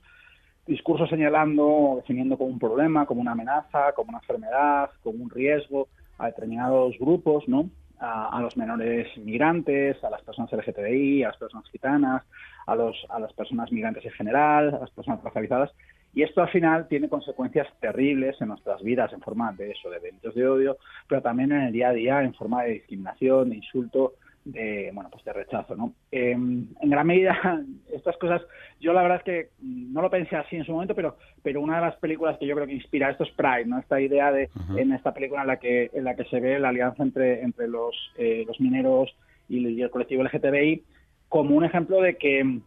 discursos 0.66 1.10
señalando, 1.10 1.96
definiendo 1.98 2.38
como 2.38 2.50
un 2.50 2.60
problema, 2.60 3.06
como 3.06 3.22
una 3.22 3.34
amenaza, 3.34 3.94
como 3.94 4.10
una 4.10 4.20
enfermedad, 4.20 4.90
como 5.04 5.24
un 5.24 5.30
riesgo 5.30 5.88
a 6.18 6.28
determinados 6.28 6.98
grupos, 7.00 7.48
¿no? 7.48 7.70
A, 7.98 8.42
los 8.42 8.58
menores 8.58 9.08
migrantes, 9.18 10.04
a 10.04 10.10
las 10.10 10.22
personas 10.22 10.52
LGTBI, 10.52 11.24
a 11.24 11.30
las 11.30 11.38
personas 11.38 11.70
gitanas, 11.72 12.24
a, 12.68 12.76
los, 12.76 12.96
a 13.10 13.20
las 13.20 13.32
personas 13.34 13.72
migrantes 13.72 14.06
en 14.06 14.12
general, 14.12 14.76
a 14.76 14.80
las 14.80 14.92
personas 14.92 15.24
racializadas. 15.24 15.72
Y 16.14 16.24
esto 16.24 16.42
al 16.42 16.50
final 16.50 16.88
tiene 16.88 17.10
consecuencias 17.10 17.68
terribles 17.80 18.40
en 18.42 18.50
nuestras 18.50 18.82
vidas 18.84 19.14
en 19.14 19.22
forma 19.22 19.54
de 19.54 19.72
eso, 19.72 19.90
de 19.90 20.00
delitos 20.02 20.36
de 20.36 20.48
odio, 20.48 20.78
pero 21.08 21.22
también 21.22 21.54
en 21.54 21.62
el 21.62 21.74
día 21.74 21.90
a 21.90 21.94
día 21.94 22.22
en 22.22 22.34
forma 22.34 22.64
de 22.64 22.74
discriminación, 22.74 23.50
de 23.50 23.56
insulto, 23.56 24.14
de 24.46 24.92
bueno 24.94 25.10
pues 25.10 25.26
de 25.26 25.34
rechazo 25.34 25.76
no 25.76 25.94
em, 26.12 26.68
en 26.80 26.90
gran 26.90 27.08
medida 27.08 27.36
estas 27.92 28.16
cosas 28.18 28.44
yo 28.80 28.94
la 28.94 29.02
verdad 29.02 29.18
es 29.18 29.24
que 29.24 29.50
no 29.60 30.04
lo 30.04 30.10
pensé 30.10 30.36
así 30.36 30.56
en 30.56 30.64
su 30.64 30.72
momento 30.72 30.94
pero 30.96 31.18
pero 31.42 31.62
una 31.62 31.78
de 31.78 31.88
las 31.88 31.96
películas 31.96 32.38
que 32.38 32.46
yo 32.46 32.56
creo 32.56 32.68
que 32.68 32.76
inspira 32.76 33.10
esto 33.10 33.24
es 33.24 33.32
Pride 33.32 33.66
no 33.66 33.80
esta 33.80 34.00
idea 34.00 34.32
de 34.32 34.50
en 34.78 34.94
esta 34.94 35.14
película 35.14 35.42
en 35.42 35.48
la 35.48 35.58
que 35.58 35.90
en 35.92 36.04
la 36.04 36.16
que 36.16 36.26
se 36.26 36.40
ve 36.40 36.60
la 36.60 36.70
alianza 36.70 37.02
entre 37.02 37.42
entre 37.42 37.68
los 37.68 37.96
eh, 38.18 38.46
los 38.48 38.62
mineros 38.62 39.16
y, 39.50 39.82
el 39.82 39.90
colectivo 39.90 40.24
LGTBI 40.24 40.84
como 41.28 41.56
un 41.56 41.66
ejemplo 41.66 42.00
de 42.00 42.16
que 42.16 42.60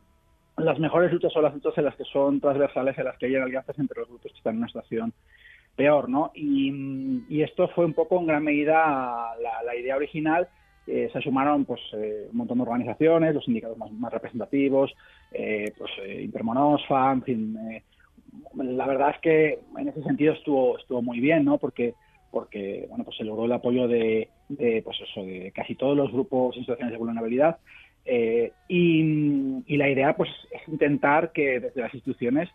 las 0.56 0.78
mejores 0.80 1.12
luchas 1.12 1.32
son 1.32 1.44
las 1.44 1.54
luchas 1.54 1.78
en 1.78 1.84
las 1.84 1.94
que 1.94 2.04
son 2.04 2.40
transversales 2.40 2.98
en 2.98 3.04
las 3.04 3.16
que 3.18 3.26
hay 3.26 3.36
alianzas 3.36 3.78
entre 3.78 4.00
los 4.00 4.08
grupos 4.08 4.32
que 4.32 4.38
están 4.38 4.54
en 4.54 4.58
una 4.58 4.66
situación 4.66 5.12
peor 5.76 6.08
no 6.08 6.32
y, 6.34 7.22
y 7.28 7.42
esto 7.42 7.68
fue 7.68 7.84
un 7.84 7.94
poco 7.94 8.18
en 8.18 8.26
gran 8.26 8.42
medida 8.42 9.36
la 9.64 9.76
idea 9.76 9.94
original 9.94 10.48
eh, 10.88 11.10
se 11.12 11.20
sumaron 11.20 11.64
pues 11.66 11.80
eh, 11.92 12.28
un 12.30 12.38
montón 12.38 12.58
de 12.58 12.62
organizaciones, 12.62 13.34
los 13.34 13.44
sindicatos 13.44 13.76
más, 13.76 14.12
representativos, 14.12 14.94
eh, 15.32 15.72
pues 15.76 15.90
Intermonosfa, 16.20 17.12
en 17.12 17.22
fin. 17.22 17.58
la 18.54 18.86
verdad 18.86 19.10
es 19.10 19.20
que 19.20 19.58
en 19.76 19.88
ese 19.88 20.02
sentido 20.02 20.32
estuvo 20.32 20.78
estuvo 20.78 21.02
muy 21.02 21.20
bien, 21.20 21.44
¿no? 21.44 21.58
Porque 21.58 21.94
porque 22.30 22.86
bueno 22.88 23.04
pues 23.04 23.16
se 23.16 23.24
logró 23.24 23.44
el 23.44 23.52
apoyo 23.52 23.86
de, 23.88 24.30
pues 24.48 24.98
eso 25.00 25.24
de 25.24 25.52
casi 25.54 25.74
todos 25.74 25.96
los 25.96 26.10
grupos 26.10 26.56
en 26.56 26.62
situaciones 26.62 26.92
de 26.92 26.98
vulnerabilidad 26.98 27.58
y, 28.68 29.62
y 29.66 29.76
la 29.76 29.90
idea 29.90 30.16
pues 30.16 30.30
es 30.50 30.66
intentar 30.68 31.32
que 31.32 31.60
desde 31.60 31.82
las 31.82 31.92
instituciones 31.92 32.48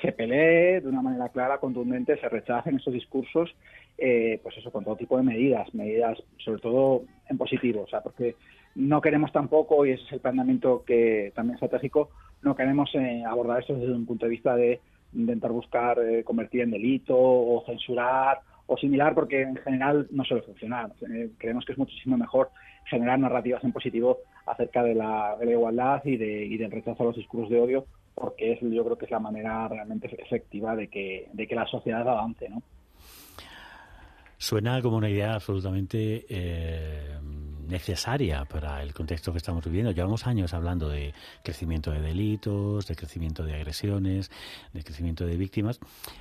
se 0.00 0.12
pelee 0.12 0.80
de 0.80 0.88
una 0.88 1.02
manera 1.02 1.28
clara, 1.28 1.58
contundente, 1.58 2.18
se 2.18 2.28
rechacen 2.28 2.76
esos 2.76 2.92
discursos, 2.92 3.54
eh, 3.98 4.40
pues 4.42 4.56
eso, 4.56 4.70
con 4.70 4.84
todo 4.84 4.96
tipo 4.96 5.16
de 5.16 5.22
medidas, 5.22 5.72
medidas 5.74 6.18
sobre 6.38 6.60
todo 6.60 7.02
en 7.28 7.38
positivo, 7.38 7.82
o 7.82 7.88
sea, 7.88 8.00
porque 8.00 8.36
no 8.74 9.00
queremos 9.00 9.32
tampoco, 9.32 9.84
y 9.84 9.92
ese 9.92 10.04
es 10.04 10.12
el 10.12 10.20
planteamiento 10.20 10.84
que 10.86 11.32
también 11.34 11.54
estratégico, 11.54 12.10
no 12.42 12.54
queremos 12.54 12.90
eh, 12.94 13.22
abordar 13.26 13.60
esto 13.60 13.74
desde 13.74 13.92
un 13.92 14.06
punto 14.06 14.26
de 14.26 14.30
vista 14.30 14.56
de 14.56 14.80
intentar 15.12 15.50
buscar 15.50 15.98
eh, 15.98 16.24
convertir 16.24 16.62
en 16.62 16.70
delito 16.70 17.16
o 17.16 17.62
censurar 17.66 18.40
o 18.66 18.76
similar, 18.76 19.14
porque 19.14 19.42
en 19.42 19.56
general 19.56 20.06
no 20.12 20.24
suele 20.24 20.44
funcionar. 20.44 20.92
Eh, 21.12 21.30
creemos 21.38 21.64
que 21.64 21.72
es 21.72 21.78
muchísimo 21.78 22.16
mejor 22.16 22.50
generar 22.84 23.18
narrativas 23.18 23.64
en 23.64 23.72
positivo 23.72 24.18
acerca 24.46 24.82
de 24.82 24.94
la, 24.94 25.36
igualdad 25.42 26.02
y, 26.04 26.16
de, 26.16 26.44
y 26.46 26.56
del 26.56 26.70
rechazo 26.70 27.02
a 27.02 27.06
los 27.06 27.16
discursos 27.16 27.50
de 27.50 27.60
odio, 27.60 27.86
porque 28.14 28.52
es, 28.52 28.60
yo 28.60 28.84
creo 28.84 28.98
que 28.98 29.06
es 29.06 29.10
la 29.10 29.20
manera 29.20 29.68
realmente 29.68 30.08
efectiva 30.22 30.76
de 30.76 30.88
que, 30.88 31.28
de 31.32 31.46
que 31.46 31.54
la 31.54 31.66
sociedad 31.66 32.06
avance, 32.08 32.48
¿no? 32.48 32.62
Suena 34.36 34.80
como 34.80 34.96
una 34.96 35.10
idea 35.10 35.34
absolutamente 35.34 36.24
eh, 36.30 37.18
necesaria 37.68 38.46
para 38.46 38.82
el 38.82 38.94
contexto 38.94 39.32
que 39.32 39.38
estamos 39.38 39.62
viviendo. 39.64 39.92
Llevamos 39.92 40.26
años 40.26 40.54
hablando 40.54 40.88
de 40.88 41.12
crecimiento 41.42 41.90
de 41.90 42.00
delitos, 42.00 42.86
de 42.86 42.96
crecimiento 42.96 43.44
de 43.44 43.54
agresiones, 43.54 44.30
de 44.72 44.82
crecimiento 44.82 45.26
de 45.26 45.36
víctimas. 45.36 45.78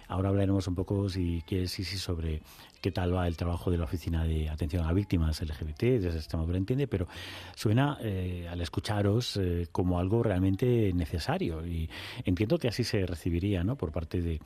Ahora 0.09 0.29
hablaremos 0.29 0.67
un 0.67 0.75
poco, 0.75 1.07
si 1.07 1.43
quieres, 1.47 1.71
sí, 1.71 1.85
sí, 1.85 1.97
sobre 1.97 2.41
qué 2.81 2.91
tal 2.91 3.13
va 3.13 3.27
el 3.27 3.37
trabajo 3.37 3.71
de 3.71 3.77
la 3.77 3.85
Oficina 3.85 4.23
de 4.23 4.49
Atención 4.49 4.85
a 4.85 4.93
Víctimas 4.93 5.41
LGBT, 5.41 5.81
desde 5.81 6.19
este 6.19 6.37
lo 6.37 6.55
entiende, 6.55 6.87
pero 6.87 7.07
suena 7.55 7.97
eh, 8.01 8.47
al 8.49 8.61
escucharos 8.61 9.37
eh, 9.37 9.67
como 9.71 9.99
algo 9.99 10.23
realmente 10.23 10.93
necesario 10.93 11.65
y 11.65 11.89
entiendo 12.23 12.57
que 12.57 12.67
así 12.67 12.83
se 12.83 13.05
recibiría 13.05 13.63
¿no? 13.63 13.75
por 13.75 13.91
parte 13.91 14.21
de, 14.21 14.39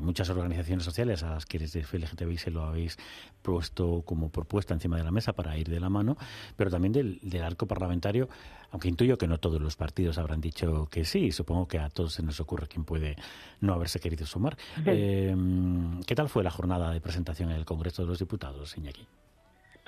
muchas 0.00 0.28
organizaciones 0.30 0.84
sociales 0.84 1.22
a 1.22 1.30
las 1.30 1.46
que 1.46 1.58
desde 1.58 1.82
LGTBI 1.82 2.38
se 2.38 2.50
lo 2.50 2.64
habéis 2.64 2.98
puesto 3.42 4.02
como 4.02 4.30
propuesta 4.30 4.74
encima 4.74 4.96
de 4.96 5.04
la 5.04 5.10
mesa 5.10 5.32
para 5.32 5.56
ir 5.56 5.68
de 5.68 5.80
la 5.80 5.88
mano, 5.88 6.16
pero 6.56 6.70
también 6.70 6.92
del, 6.92 7.42
arco 7.42 7.66
parlamentario, 7.66 8.28
aunque 8.70 8.88
intuyo 8.88 9.18
que 9.18 9.26
no 9.26 9.38
todos 9.38 9.60
los 9.60 9.76
partidos 9.76 10.18
habrán 10.18 10.40
dicho 10.40 10.88
que 10.90 11.04
sí, 11.04 11.32
supongo 11.32 11.66
que 11.66 11.78
a 11.78 11.88
todos 11.88 12.14
se 12.14 12.22
nos 12.22 12.40
ocurre 12.40 12.66
quien 12.68 12.84
puede 12.84 13.16
no 13.60 13.74
haberse 13.74 14.00
querido 14.00 14.26
sumar. 14.26 14.56
Eh, 14.86 15.34
¿Qué 16.06 16.14
tal 16.14 16.28
fue 16.28 16.44
la 16.44 16.50
jornada 16.50 16.92
de 16.92 17.00
presentación 17.00 17.50
en 17.50 17.56
el 17.56 17.64
Congreso 17.64 18.02
de 18.02 18.08
los 18.08 18.18
Diputados, 18.18 18.76
Iñaki? 18.76 19.06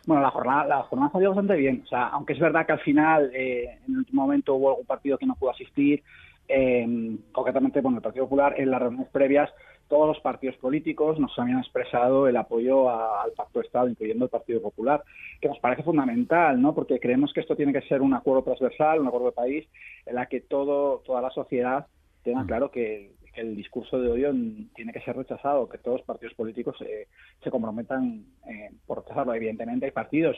Bueno, 0.04 0.22
la 0.22 0.30
jornada, 0.30 0.66
la 0.66 0.82
jornada 0.82 1.12
salió 1.12 1.30
bastante 1.30 1.54
bien. 1.54 1.82
O 1.84 1.88
sea, 1.88 2.08
aunque 2.08 2.32
es 2.32 2.40
verdad 2.40 2.66
que 2.66 2.72
al 2.72 2.80
final, 2.80 3.30
eh, 3.34 3.78
en 3.86 3.92
el 3.92 3.98
último 3.98 4.22
momento 4.22 4.54
hubo 4.54 4.70
algún 4.70 4.86
partido 4.86 5.16
que 5.16 5.26
no 5.26 5.36
pudo 5.36 5.50
asistir, 5.50 6.02
eh, 6.48 7.16
concretamente, 7.30 7.80
bueno, 7.80 7.98
el 7.98 8.02
Partido 8.02 8.24
Popular, 8.24 8.54
en 8.58 8.70
las 8.70 8.80
reuniones 8.80 9.08
previas, 9.10 9.50
todos 9.92 10.08
los 10.08 10.20
partidos 10.20 10.56
políticos 10.56 11.18
nos 11.18 11.38
habían 11.38 11.58
expresado 11.58 12.26
el 12.26 12.34
apoyo 12.38 12.88
al 12.88 13.32
Pacto 13.32 13.58
de 13.58 13.66
Estado, 13.66 13.90
incluyendo 13.90 14.24
el 14.24 14.30
Partido 14.30 14.62
Popular, 14.62 15.04
que 15.38 15.48
nos 15.48 15.58
parece 15.58 15.82
fundamental, 15.82 16.62
¿no? 16.62 16.74
Porque 16.74 16.98
creemos 16.98 17.30
que 17.34 17.40
esto 17.40 17.54
tiene 17.56 17.74
que 17.74 17.82
ser 17.82 18.00
un 18.00 18.14
acuerdo 18.14 18.42
transversal, 18.42 19.00
un 19.00 19.08
acuerdo 19.08 19.26
de 19.26 19.32
país, 19.32 19.68
en 20.06 20.14
la 20.14 20.24
que 20.24 20.40
todo, 20.40 21.02
toda 21.04 21.20
la 21.20 21.28
sociedad 21.28 21.88
tenga 22.22 22.42
mm. 22.42 22.46
claro 22.46 22.70
que 22.70 23.12
que 23.34 23.40
el 23.40 23.56
discurso 23.56 23.98
de 23.98 24.10
odio 24.10 24.30
tiene 24.74 24.92
que 24.92 25.00
ser 25.00 25.16
rechazado, 25.16 25.68
que 25.68 25.78
todos 25.78 25.98
los 25.98 26.06
partidos 26.06 26.34
políticos 26.34 26.76
eh, 26.82 27.08
se 27.42 27.50
comprometan 27.50 28.26
eh, 28.46 28.70
por 28.86 28.98
rechazarlo. 28.98 29.32
Evidentemente 29.32 29.86
hay 29.86 29.92
partidos, 29.92 30.36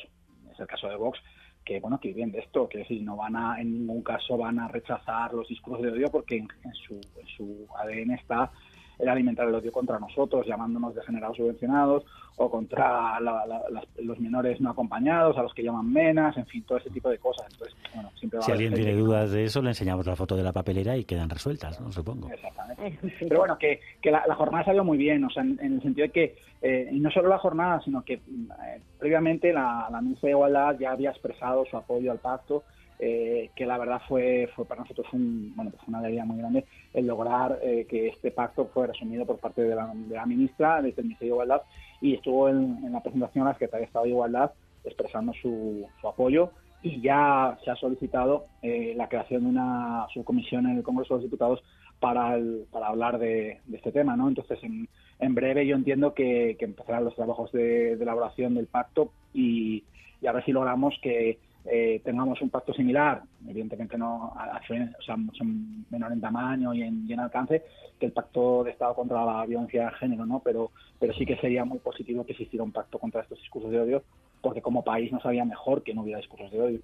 es 0.53 0.61
el 0.61 0.67
caso 0.69 0.89
de 0.89 0.95
Vox, 0.95 1.19
que 1.65 1.81
bueno 1.81 1.99
que 1.99 2.09
viven 2.09 2.31
de 2.31 2.39
esto, 2.39 2.69
que 2.69 2.85
si 2.85 3.01
no 3.01 3.17
van 3.17 3.35
a 3.35 3.61
en 3.61 3.73
ningún 3.73 4.03
caso 4.03 4.37
van 4.37 4.61
a 4.61 4.69
rechazar 4.69 5.35
los 5.35 5.49
discursos 5.49 5.85
de 5.85 5.91
odio 5.91 6.09
porque 6.09 6.37
en, 6.37 6.75
su, 6.87 6.95
en 6.95 7.27
su 7.37 7.67
ADN 7.77 8.13
está 8.13 8.53
el 8.99 9.09
alimentar 9.09 9.49
el 9.49 9.55
odio 9.55 9.73
contra 9.73 9.99
nosotros, 9.99 10.47
llamándonos 10.47 10.95
degenerados 10.95 11.37
subvencionados, 11.37 12.05
o 12.37 12.51
contra 12.51 13.21
los 13.21 14.19
menores 14.19 14.61
no 14.61 14.71
acompañados, 14.71 15.37
a 15.39 15.43
los 15.43 15.55
que 15.55 15.63
llaman 15.63 15.93
menas, 15.93 16.37
en 16.37 16.47
fin, 16.47 16.65
todo 16.65 16.79
ese 16.79 16.91
tipo 16.91 17.09
de 17.09 17.19
cosas. 17.19 17.47
Entonces, 17.53 17.77
bueno, 17.95 18.11
siempre 18.17 18.43
si 18.43 18.53
alguien 18.53 18.75
tiene 18.75 18.95
dudas 18.95 19.31
de 19.31 19.45
eso, 19.45 19.63
le 19.63 19.69
enseñamos 19.69 20.07
la 20.07 20.17
foto 20.17 20.37
de 20.37 20.43
la 20.43 20.53
papelera 20.53 20.97
y 20.97 21.05
quedan 21.05 21.31
resueltas, 21.31 21.81
¿no? 21.81 21.93
Supongo. 21.93 22.29
Exactamente. 22.31 22.99
Pero 23.21 23.39
bueno, 23.39 23.57
que, 23.57 23.81
que 24.03 24.11
la, 24.11 24.23
jornada 24.35 24.65
salió 24.65 24.85
muy 24.85 24.99
bien, 24.99 25.25
o 25.25 25.31
sea, 25.31 25.43
en, 25.45 25.59
el 25.61 25.83
sentido 25.83 26.07
de 26.07 26.13
que, 26.13 26.37
eh, 26.61 26.89
y 26.91 26.99
no 26.99 27.11
solo 27.11 27.29
la 27.29 27.39
jornada, 27.39 27.81
sino 27.85 28.05
que 28.05 28.15
eh, 28.15 28.81
previamente 28.99 29.53
la, 29.53 29.89
la 29.91 30.01
ministra 30.01 30.27
de 30.27 30.33
Igualdad 30.33 30.77
ya 30.79 30.91
había 30.91 31.11
expresado 31.11 31.65
su 31.67 31.77
apoyo 31.77 32.11
al 32.11 32.19
pacto 32.19 32.65
eh, 32.99 33.51
que 33.57 33.67
la 33.67 33.79
verdad 33.79 34.01
fue, 34.09 34.49
fue 34.55 34.65
para 34.67 34.83
nosotros 34.83 35.07
un, 35.13 35.53
bueno, 35.57 35.71
pues 35.73 35.83
una 35.89 35.99
alegría 35.99 36.25
muy 36.25 36.39
grande 36.39 36.65
el 36.93 37.07
lograr 37.07 37.59
eh, 37.63 37.87
que 37.89 38.09
este 38.09 38.31
pacto 38.31 38.67
fuera 38.67 38.93
asumido 38.93 39.27
por 39.27 39.39
parte 39.39 39.63
de 39.63 39.75
la, 39.75 39.93
de 39.95 40.15
la 40.15 40.27
ministra, 40.27 40.81
del 40.81 40.95
Ministerio 40.97 41.19
de 41.19 41.37
Igualdad, 41.37 41.63
y 42.01 42.15
estuvo 42.15 42.49
en, 42.49 42.93
la 42.93 43.03
presentación 43.03 43.47
la 43.47 43.53
Secretaría 43.53 43.81
de 43.81 43.87
Estado 43.87 44.05
de 44.05 44.11
Igualdad 44.11 44.53
expresando 44.85 45.33
su, 45.41 45.87
su 46.01 46.09
apoyo 46.09 46.51
y 46.83 47.01
ya 47.01 47.59
se 47.65 47.71
ha 47.71 47.77
solicitado 47.77 48.47
eh, 48.63 48.93
la 48.95 49.09
creación 49.09 49.45
de 49.45 49.49
una 49.49 50.07
subcomisión 50.13 50.67
en 50.67 50.77
el 50.77 50.83
Congreso 50.83 51.15
de 51.15 51.23
los 51.23 51.31
Diputados 51.31 51.63
para, 51.99 52.39
para 52.71 52.89
hablar 52.89 53.19
de, 53.19 53.61
este 53.73 53.91
tema, 53.91 54.15
¿no? 54.15 54.29
Entonces, 54.29 54.63
en, 54.63 54.87
en 55.19 55.35
breve 55.35 55.67
yo 55.67 55.77
entiendo 55.77 56.13
que, 56.13 56.57
que 56.59 56.67
empezarán 56.67 57.05
los 57.05 57.15
trabajos 57.17 57.51
de, 57.53 57.93
elaboración 57.95 58.55
del 58.55 58.67
pacto 58.67 59.11
y, 59.33 59.85
y 60.21 60.27
a 60.27 60.33
ver 60.33 60.45
si 60.45 60.53
logramos 60.53 60.95
que 61.03 61.39
eh, 61.67 62.01
tengamos 62.05 62.41
un 62.43 62.51
pacto 62.51 62.75
similar, 62.75 63.23
evidentemente 63.49 63.97
no, 63.97 64.35
o 64.35 65.03
sea, 65.03 65.17
son 65.33 65.87
menor 65.91 66.13
en 66.13 66.21
tamaño 66.21 66.75
y 66.75 66.83
en, 66.83 67.21
alcance, 67.21 67.63
que 67.99 68.07
el 68.07 68.13
pacto 68.13 68.65
de 68.65 68.73
Estado 68.73 68.95
contra 68.95 69.25
la 69.25 69.47
violencia 69.47 69.87
de 69.87 69.93
género, 69.93 70.27
¿no? 70.27 70.41
Pero, 70.41 70.73
pero 70.99 71.15
sí 71.15 71.25
que 71.25 71.37
sería 71.37 71.65
muy 71.65 71.79
positivo 71.79 72.25
que 72.25 72.33
existiera 72.33 72.65
un 72.65 72.73
pacto 72.73 72.99
contra 72.99 73.23
estos 73.23 73.39
discursos 73.39 73.71
de 73.71 73.81
odio, 73.81 74.03
porque 74.43 74.61
como 74.61 74.85
país 74.85 75.11
nos 75.11 75.25
había 75.25 75.45
mejor 75.45 75.83
que 75.83 75.95
no 75.95 76.03
hubiera 76.03 76.19
discursos 76.19 76.51
de 76.51 76.61
odio 76.61 76.81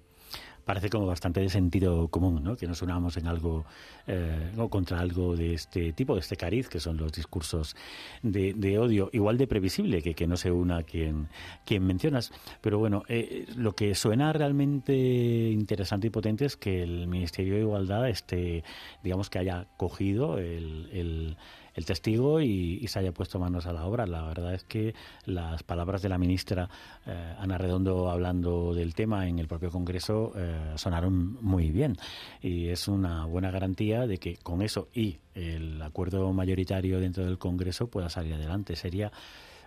parece 0.63 0.89
como 0.89 1.05
bastante 1.05 1.39
de 1.39 1.49
sentido 1.49 2.07
común, 2.07 2.43
¿no? 2.43 2.55
Que 2.55 2.67
nos 2.67 2.81
unamos 2.81 3.17
en 3.17 3.27
algo 3.27 3.65
eh, 4.07 4.51
contra 4.69 4.99
algo 4.99 5.35
de 5.35 5.53
este 5.53 5.93
tipo, 5.93 6.15
de 6.15 6.21
este 6.21 6.35
cariz, 6.35 6.69
que 6.69 6.79
son 6.79 6.97
los 6.97 7.11
discursos 7.11 7.75
de, 8.23 8.79
odio, 8.79 9.09
igual 9.13 9.37
de 9.37 9.47
previsible 9.47 10.01
que, 10.01 10.13
que 10.13 10.27
no 10.27 10.37
se 10.37 10.51
una 10.51 10.83
quien, 10.83 11.27
quien 11.65 11.85
mencionas. 11.85 12.31
Pero 12.61 12.79
bueno, 12.79 13.03
eh, 13.07 13.45
lo 13.55 13.73
que 13.73 13.95
suena 13.95 14.33
realmente 14.33 14.93
interesante 14.93 16.07
y 16.07 16.09
potente 16.09 16.45
es 16.45 16.57
que 16.57 16.83
el 16.83 17.07
Ministerio 17.07 17.55
de 17.55 17.61
Igualdad 17.61 18.09
esté, 18.09 18.63
digamos 19.03 19.29
que 19.29 19.39
haya 19.39 19.67
cogido 19.77 20.37
el 20.37 21.37
testigo 21.85 22.41
y, 22.41 22.85
se 22.87 22.99
haya 22.99 23.11
puesto 23.11 23.39
manos 23.39 23.65
a 23.65 23.73
la 23.73 23.85
obra. 23.85 24.05
La 24.05 24.23
verdad 24.23 24.53
es 24.53 24.63
que 24.63 24.93
las 25.25 25.63
palabras 25.63 26.01
de 26.01 26.09
la 26.09 26.17
ministra 26.17 26.69
eh, 27.05 27.35
Ana 27.39 27.57
Redondo 27.57 28.09
hablando 28.09 28.73
del 28.73 28.93
tema 28.93 29.27
en 29.27 29.39
el 29.39 29.47
propio 29.47 29.71
Congreso 29.71 30.33
eh, 30.35 30.73
sonaron 30.75 31.37
muy 31.41 31.71
bien 31.71 31.97
y 32.41 32.67
es 32.67 32.87
una 32.87 33.25
buena 33.25 33.51
garantía 33.51 34.07
de 34.07 34.17
que 34.17 34.37
con 34.37 34.61
eso 34.61 34.89
y 34.93 35.19
el 35.33 35.81
acuerdo 35.81 36.31
mayoritario 36.33 36.99
dentro 36.99 37.25
del 37.25 37.37
Congreso 37.37 37.87
pueda 37.87 38.09
salir 38.09 38.33
adelante. 38.33 38.75
Sería 38.75 39.11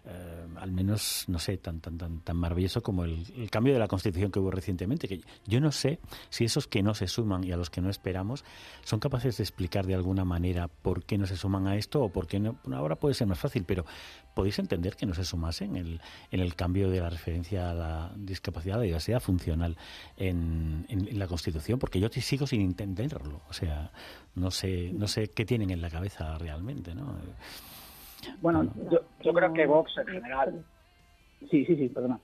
eh, 0.06 0.46
al 0.56 0.70
menos, 0.70 1.24
no 1.28 1.38
sé, 1.38 1.56
tan, 1.56 1.80
tan, 1.80 1.96
tan, 1.96 2.20
tan 2.20 2.36
maravilloso 2.36 2.82
como 2.82 3.04
el, 3.04 3.48
cambio 3.50 3.72
de 3.72 3.78
la 3.78 3.88
Constitución 3.88 4.30
que 4.30 4.38
hubo 4.38 4.50
recientemente, 4.50 5.08
que 5.08 5.22
yo 5.46 5.60
no 5.60 5.72
sé 5.72 5.98
si 6.28 6.44
esos 6.44 6.66
que 6.66 6.82
no 6.82 6.94
se 6.94 7.08
suman 7.08 7.42
y 7.42 7.52
a 7.52 7.56
los 7.56 7.70
que 7.70 7.80
no 7.80 7.88
esperamos 7.88 8.44
son 8.84 9.00
capaces 9.00 9.38
de 9.38 9.44
explicar 9.44 9.86
de 9.86 9.94
alguna 9.94 10.26
manera 10.26 10.68
por 10.68 11.04
qué 11.04 11.16
no 11.16 11.26
se 11.26 11.36
suman 11.36 11.66
a 11.66 11.76
esto 11.76 12.02
o 12.02 12.10
por 12.10 12.26
qué 12.26 12.38
no. 12.38 12.58
Ahora 12.72 12.96
puede 12.96 13.14
ser 13.14 13.26
más 13.26 13.38
fácil, 13.38 13.64
pero 13.64 13.86
¿podéis 14.34 14.58
entender 14.58 14.94
que 14.94 15.06
no 15.06 15.14
se 15.14 15.24
sumasen 15.24 15.76
en 15.76 15.86
el, 15.86 16.00
en 16.30 16.40
el 16.40 16.54
cambio 16.54 16.90
de 16.90 17.00
la 17.00 17.08
referencia 17.08 17.70
a 17.70 17.74
la 17.74 18.12
discapacidad, 18.14 18.76
a 18.76 18.78
la 18.80 18.84
diversidad 18.84 19.20
funcional 19.20 19.78
en, 20.18 20.84
en, 20.90 21.18
la 21.18 21.26
Constitución? 21.26 21.78
Porque 21.78 21.98
yo 21.98 22.08
sigo 22.10 22.46
sin 22.46 22.60
entenderlo. 22.60 23.40
O 23.48 23.54
sea, 23.54 23.90
no 24.34 24.50
sé, 24.50 24.92
no 24.92 25.08
sé 25.08 25.28
qué 25.28 25.46
tienen 25.46 25.70
en 25.70 25.80
la 25.80 25.88
cabeza 25.88 26.36
realmente, 26.36 26.94
¿no? 26.94 27.16
Bueno, 28.40 28.64
yo, 28.90 29.00
yo 29.22 29.32
creo 29.32 29.52
que 29.52 29.66
Vox 29.66 29.96
en 29.98 30.06
general. 30.06 30.64
Sí, 31.50 31.64
sí, 31.64 31.76
sí, 31.76 31.88
perdona. 31.88 32.18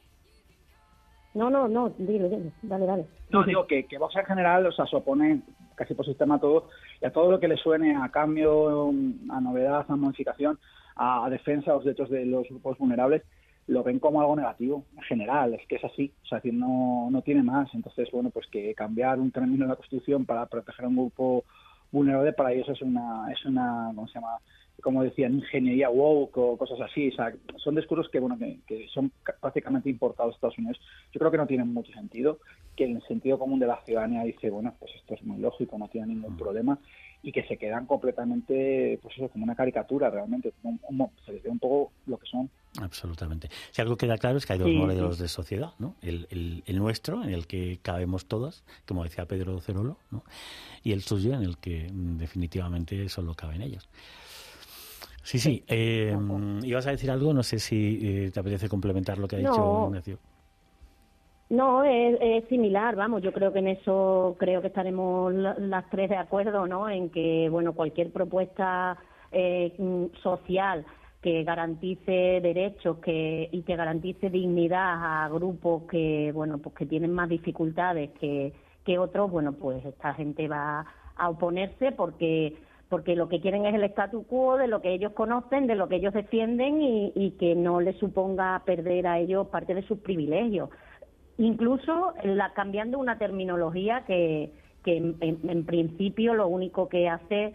No, 1.35 1.49
no, 1.49 1.69
no, 1.69 1.91
dile, 1.91 2.29
dile, 2.29 2.53
dale, 2.63 2.87
dale. 2.87 3.07
No, 3.31 3.45
digo 3.45 3.67
que, 3.67 3.87
que 3.87 3.99
Vox 3.99 4.17
en 4.17 4.27
general, 4.27 4.67
o 4.67 4.73
sea, 4.73 4.87
se 4.87 4.97
opone 4.97 5.43
casi 5.81 5.95
por 5.95 6.05
sistema 6.05 6.35
a 6.35 6.39
todo, 6.39 6.69
y 7.01 7.07
a 7.07 7.13
todo 7.13 7.31
lo 7.31 7.41
que 7.41 7.49
le 7.49 7.57
suene 7.57 7.97
a 7.97 8.11
cambio, 8.11 8.91
a 9.31 9.41
novedad, 9.41 9.87
a 9.89 9.97
modificación, 9.97 10.59
a, 10.97 11.27
defensa 11.31 11.71
de 11.71 11.77
los 11.77 11.85
derechos 11.85 12.11
de 12.11 12.27
los 12.27 12.47
grupos 12.49 12.77
vulnerables, 12.77 13.23
lo 13.67 13.83
ven 13.83 13.99
como 13.99 14.21
algo 14.21 14.37
negativo, 14.37 14.85
en 14.97 15.03
general, 15.05 15.55
es 15.55 15.67
que 15.67 15.77
es 15.77 15.85
así, 15.85 16.13
o 16.23 16.27
sea, 16.27 16.37
decir, 16.37 16.53
no, 16.53 17.09
no 17.11 17.23
tiene 17.23 17.43
más. 17.43 17.73
Entonces, 17.73 18.11
bueno, 18.13 18.29
pues 18.31 18.47
que 18.49 18.75
cambiar 18.75 19.19
un 19.19 19.31
término 19.31 19.65
en 19.65 19.71
la 19.71 19.77
Constitución 19.77 20.27
para 20.27 20.45
proteger 20.47 20.85
a 20.85 20.89
un 20.89 20.97
grupo 20.97 21.45
vulnerable 21.93 22.33
para 22.33 22.53
ellos 22.53 22.69
es 22.69 22.83
una, 22.83 23.31
es 23.33 23.45
una, 23.45 23.93
¿cómo 23.95 24.07
se 24.09 24.15
llama? 24.15 24.39
como 24.81 25.03
decían, 25.03 25.35
ingeniería 25.35 25.91
woke 25.91 26.37
o 26.39 26.57
cosas 26.57 26.81
así. 26.81 27.09
O 27.09 27.13
sea, 27.13 27.33
son 27.57 27.75
discursos 27.75 28.11
que, 28.11 28.19
bueno, 28.19 28.39
que, 28.39 28.87
son 28.93 29.13
prácticamente 29.41 29.91
importados 29.91 30.35
a 30.35 30.37
Estados 30.37 30.59
Unidos. 30.59 30.81
Yo 31.13 31.19
creo 31.19 31.31
que 31.31 31.37
no 31.37 31.47
tienen 31.47 31.73
mucho 31.73 31.93
sentido, 31.93 32.39
que 32.77 32.85
en 32.85 32.97
el 32.97 33.03
sentido 33.03 33.39
común 33.39 33.61
de 33.61 33.67
la 33.67 33.81
ciudadanía 33.85 34.23
dice, 34.23 34.51
bueno, 34.51 34.75
pues 34.79 34.93
esto 34.97 35.15
es 35.15 35.23
muy 35.23 35.39
lógico, 35.39 35.79
no 35.79 35.89
tiene 35.89 36.09
ningún 36.09 36.35
mm. 36.35 36.39
problema. 36.39 36.79
y 37.23 37.33
que 37.33 37.47
se 37.47 37.59
quedan 37.59 37.85
completamente, 37.85 38.99
pues 39.03 39.15
eso, 39.15 39.29
como 39.29 39.45
una 39.45 39.55
caricatura 39.55 40.09
realmente, 40.09 40.55
se 41.27 41.33
les 41.33 41.43
ve 41.43 41.51
un 41.51 41.59
poco 41.59 41.93
lo 42.07 42.17
que 42.17 42.27
son. 42.27 42.49
Absolutamente. 42.79 43.49
Si 43.73 43.83
algo 43.83 43.97
queda 43.97 44.17
claro 44.17 44.39
es 44.39 44.47
que 44.47 44.53
hay 44.53 44.59
dos 44.59 44.71
modelos 44.71 45.19
de 45.19 45.27
sociedad, 45.27 45.73
¿no? 45.79 45.97
El, 46.03 46.63
el, 46.67 46.79
nuestro, 46.79 47.25
en 47.25 47.31
el 47.31 47.47
que 47.47 47.81
cabemos 47.83 48.27
todas, 48.27 48.63
como 48.87 49.03
decía 49.03 49.27
Pedro 49.27 49.61
Cerolo, 49.61 49.99
¿no? 50.11 50.23
y 50.85 50.93
el 50.93 51.03
suyo, 51.03 51.35
en 51.35 51.43
el 51.43 51.59
que 51.59 51.91
mm, 51.93 52.17
definitivamente 52.17 53.09
solo 53.09 53.35
caben 53.35 53.63
ellos. 53.63 53.89
Sí, 55.23 55.39
sí. 55.39 55.65
Eh, 55.69 56.17
¿Ibas 56.63 56.87
a 56.87 56.91
decir 56.93 57.11
algo? 57.11 57.35
No 57.35 57.43
sé 57.43 57.59
si 57.59 57.99
eh, 58.03 58.31
te 58.31 58.41
apetece 58.41 58.69
complementar 58.69 59.19
lo 59.19 59.29
que 59.29 59.37
ha 59.37 59.39
dicho 59.41 59.87
Ignacio. 59.89 60.19
No, 61.51 61.83
es, 61.83 62.49
similar, 62.49 62.95
vamos, 62.95 63.23
yo 63.23 63.33
creo 63.33 63.53
que 63.53 63.59
en 63.59 63.67
eso 63.67 64.37
creo 64.39 64.61
que 64.61 64.69
estaremos 64.69 65.35
las 65.35 65.91
tres 65.91 66.09
de 66.09 66.17
acuerdo, 66.17 66.69
¿no? 66.69 66.89
En 66.89 67.11
que, 67.11 67.49
bueno, 67.51 67.73
cualquier 67.73 68.13
propuesta 68.13 68.97
eh, 69.33 69.75
social 70.23 70.87
que 71.23 71.45
garantice 71.45 72.41
derechos 72.41 72.99
que, 72.99 73.49
y 73.53 73.63
que 73.63 73.77
garantice 73.77 74.31
dignidad 74.31 75.25
a 75.25 75.29
grupos 75.29 75.83
que, 75.91 76.33
bueno, 76.33 76.59
pues 76.59 76.75
que 76.75 76.87
tienen 76.87 77.13
más 77.13 77.29
dificultades 77.29 78.11
que, 78.21 78.53
que 78.85 78.99
otros, 78.99 79.31
bueno, 79.31 79.53
pues 79.53 79.85
esta 79.85 80.15
gente 80.15 80.49
va 80.49 80.87
a 81.17 81.29
oponerse 81.29 81.93
porque 81.93 82.57
porque 82.89 83.15
lo 83.15 83.29
que 83.29 83.41
quieren 83.41 83.67
es 83.67 83.75
el 83.77 83.85
statu 83.85 84.25
quo 84.25 84.57
de 84.57 84.67
lo 84.67 84.83
que 84.83 84.93
ellos 84.93 85.13
conocen, 85.13 85.69
de 85.69 85.77
lo 85.77 85.89
que 85.89 85.95
ellos 85.95 86.13
defienden 86.13 86.83
y, 86.83 87.13
y 87.15 87.31
que 87.39 87.55
no 87.55 87.81
les 87.81 87.97
suponga 87.99 88.61
perder 88.67 89.07
a 89.07 89.21
ellos 89.21 89.47
parte 89.47 89.75
de 89.75 89.87
sus 89.87 90.01
privilegios. 90.01 90.71
Incluso 91.39 92.15
la, 92.25 92.53
cambiando 92.53 92.99
una 92.99 93.17
terminología 93.17 94.05
que, 94.07 94.53
que 94.85 94.97
en, 94.97 95.65
principio 95.65 96.35
lo 96.35 96.49
único 96.49 96.89
que 96.89 97.09
hace 97.09 97.55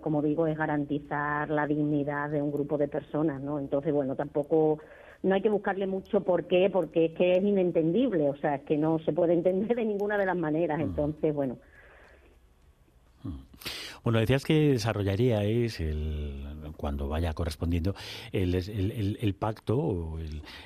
como 0.00 0.22
digo 0.22 0.46
es 0.46 0.56
garantizar 0.56 1.50
la 1.50 1.66
dignidad 1.66 2.30
de 2.30 2.40
un 2.40 2.50
grupo 2.50 2.78
de 2.78 2.88
personas 2.88 3.42
no 3.42 3.58
entonces 3.58 3.92
bueno 3.92 4.16
tampoco 4.16 4.78
no 5.22 5.34
hay 5.34 5.42
que 5.42 5.50
buscarle 5.50 5.86
mucho 5.86 6.22
por 6.22 6.44
qué 6.46 6.70
porque 6.72 7.06
es 7.06 7.12
que 7.12 7.32
es 7.32 7.44
inentendible 7.44 8.28
o 8.30 8.36
sea 8.36 8.56
es 8.56 8.62
que 8.62 8.78
no 8.78 8.98
se 9.00 9.12
puede 9.12 9.34
entender 9.34 9.76
de 9.76 9.84
ninguna 9.84 10.16
de 10.16 10.26
las 10.26 10.36
maneras. 10.36 10.78
Mm. 10.78 10.82
entonces 10.82 11.34
bueno 11.34 11.58
bueno, 14.04 14.18
decías 14.18 14.44
que 14.44 14.72
desarrollaríais, 14.72 15.80
el, 15.80 16.72
cuando 16.76 17.08
vaya 17.08 17.32
correspondiendo, 17.32 17.94
el, 18.32 18.54
el, 18.54 19.34
pacto 19.34 20.18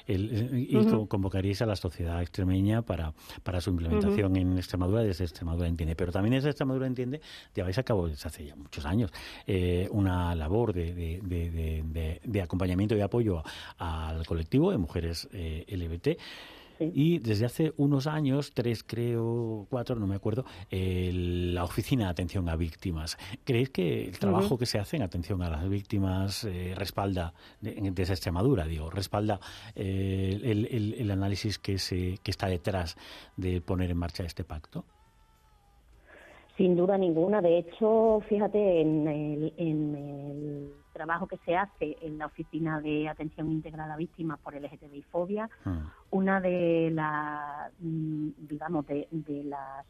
el, 0.07 0.49
y 0.53 1.07
convocaríais 1.07 1.63
a 1.63 1.67
la 1.67 1.77
sociedad 1.77 2.21
extremeña 2.21 2.83
para, 2.83 3.13
para 3.43 3.61
su 3.61 3.71
implementación 3.71 4.37
en 4.37 4.59
Extremadura, 4.59 5.03
desde 5.03 5.25
Extremadura 5.25 5.69
Entiende. 5.69 5.97
Pero 5.97 6.13
también 6.13 6.35
desde 6.35 6.51
Extremadura 6.51 6.87
Entiende 6.87 7.21
lleváis 7.55 7.79
a 7.79 7.83
cabo 7.83 8.09
desde 8.09 8.29
hace 8.29 8.47
ya 8.47 8.57
muchos 8.57 8.85
años 8.85 9.11
eh, 9.47 9.89
una 9.91 10.35
labor 10.35 10.73
de, 10.73 10.93
de, 10.95 12.21
de, 12.25 12.43
acompañamiento 12.43 12.97
y 12.97 13.01
apoyo 13.01 13.43
al 13.79 14.27
colectivo 14.27 14.71
de 14.71 14.79
mujeres 14.79 15.29
eh, 15.33 15.65
LBT. 15.69 16.21
Y 16.95 17.19
desde 17.19 17.47
hace 17.47 17.73
unos 17.77 18.07
años, 18.07 18.53
tres 18.55 18.83
creo, 18.85 19.67
cuatro, 19.71 19.97
no 19.97 20.07
me 20.07 20.17
acuerdo, 20.17 20.45
la 20.71 21.65
Oficina 21.65 22.05
de 22.05 22.11
Atención 22.11 22.49
a 22.49 22.57
Víctimas. 22.57 23.19
¿Creéis 23.45 23.71
que 23.71 24.05
el 24.05 24.19
trabajo 24.19 24.59
que 24.59 24.67
se 24.67 24.79
hace 24.79 24.97
en 24.97 25.03
atención 25.03 25.43
a 25.43 25.51
las 25.51 25.69
víctimas 25.69 26.45
eh, 26.45 26.75
respalda, 26.77 27.35
desde 27.61 28.13
Extremadura, 28.13 28.67
digo, 28.67 28.91
respalda 28.91 29.41
eh, 29.75 30.39
el, 30.99 31.11
análisis 31.11 31.59
que, 31.59 31.79
se, 31.79 32.19
que 32.23 32.31
está 32.31 32.47
detrás 32.47 32.97
de 33.37 33.61
poner 33.61 33.91
en 33.91 33.99
marcha 33.99 34.25
este 34.25 34.45
pacto? 34.45 34.85
Sin 36.57 36.77
duda 36.77 36.99
ninguna. 36.99 37.41
De 37.41 37.59
hecho, 37.59 38.21
fíjate, 38.29 38.81
en 38.81 39.09
el 39.09 40.82
trabajo 40.93 41.27
que 41.27 41.39
se 41.45 41.57
hace 41.57 41.97
en 42.03 42.19
la 42.19 42.27
Oficina 42.27 42.81
de 42.81 43.09
Atención 43.09 43.51
Integral 43.51 43.91
a 43.91 43.97
Víctimas 43.97 44.39
por 44.41 44.55
LGTBI 44.55 45.03
Fobia, 45.11 45.49
ah. 45.65 45.93
una 46.11 46.41
de 46.41 46.91
las, 46.93 47.73
mm, 47.81 48.29
digamos, 48.39 48.87
de, 48.87 49.09
las 49.45 49.87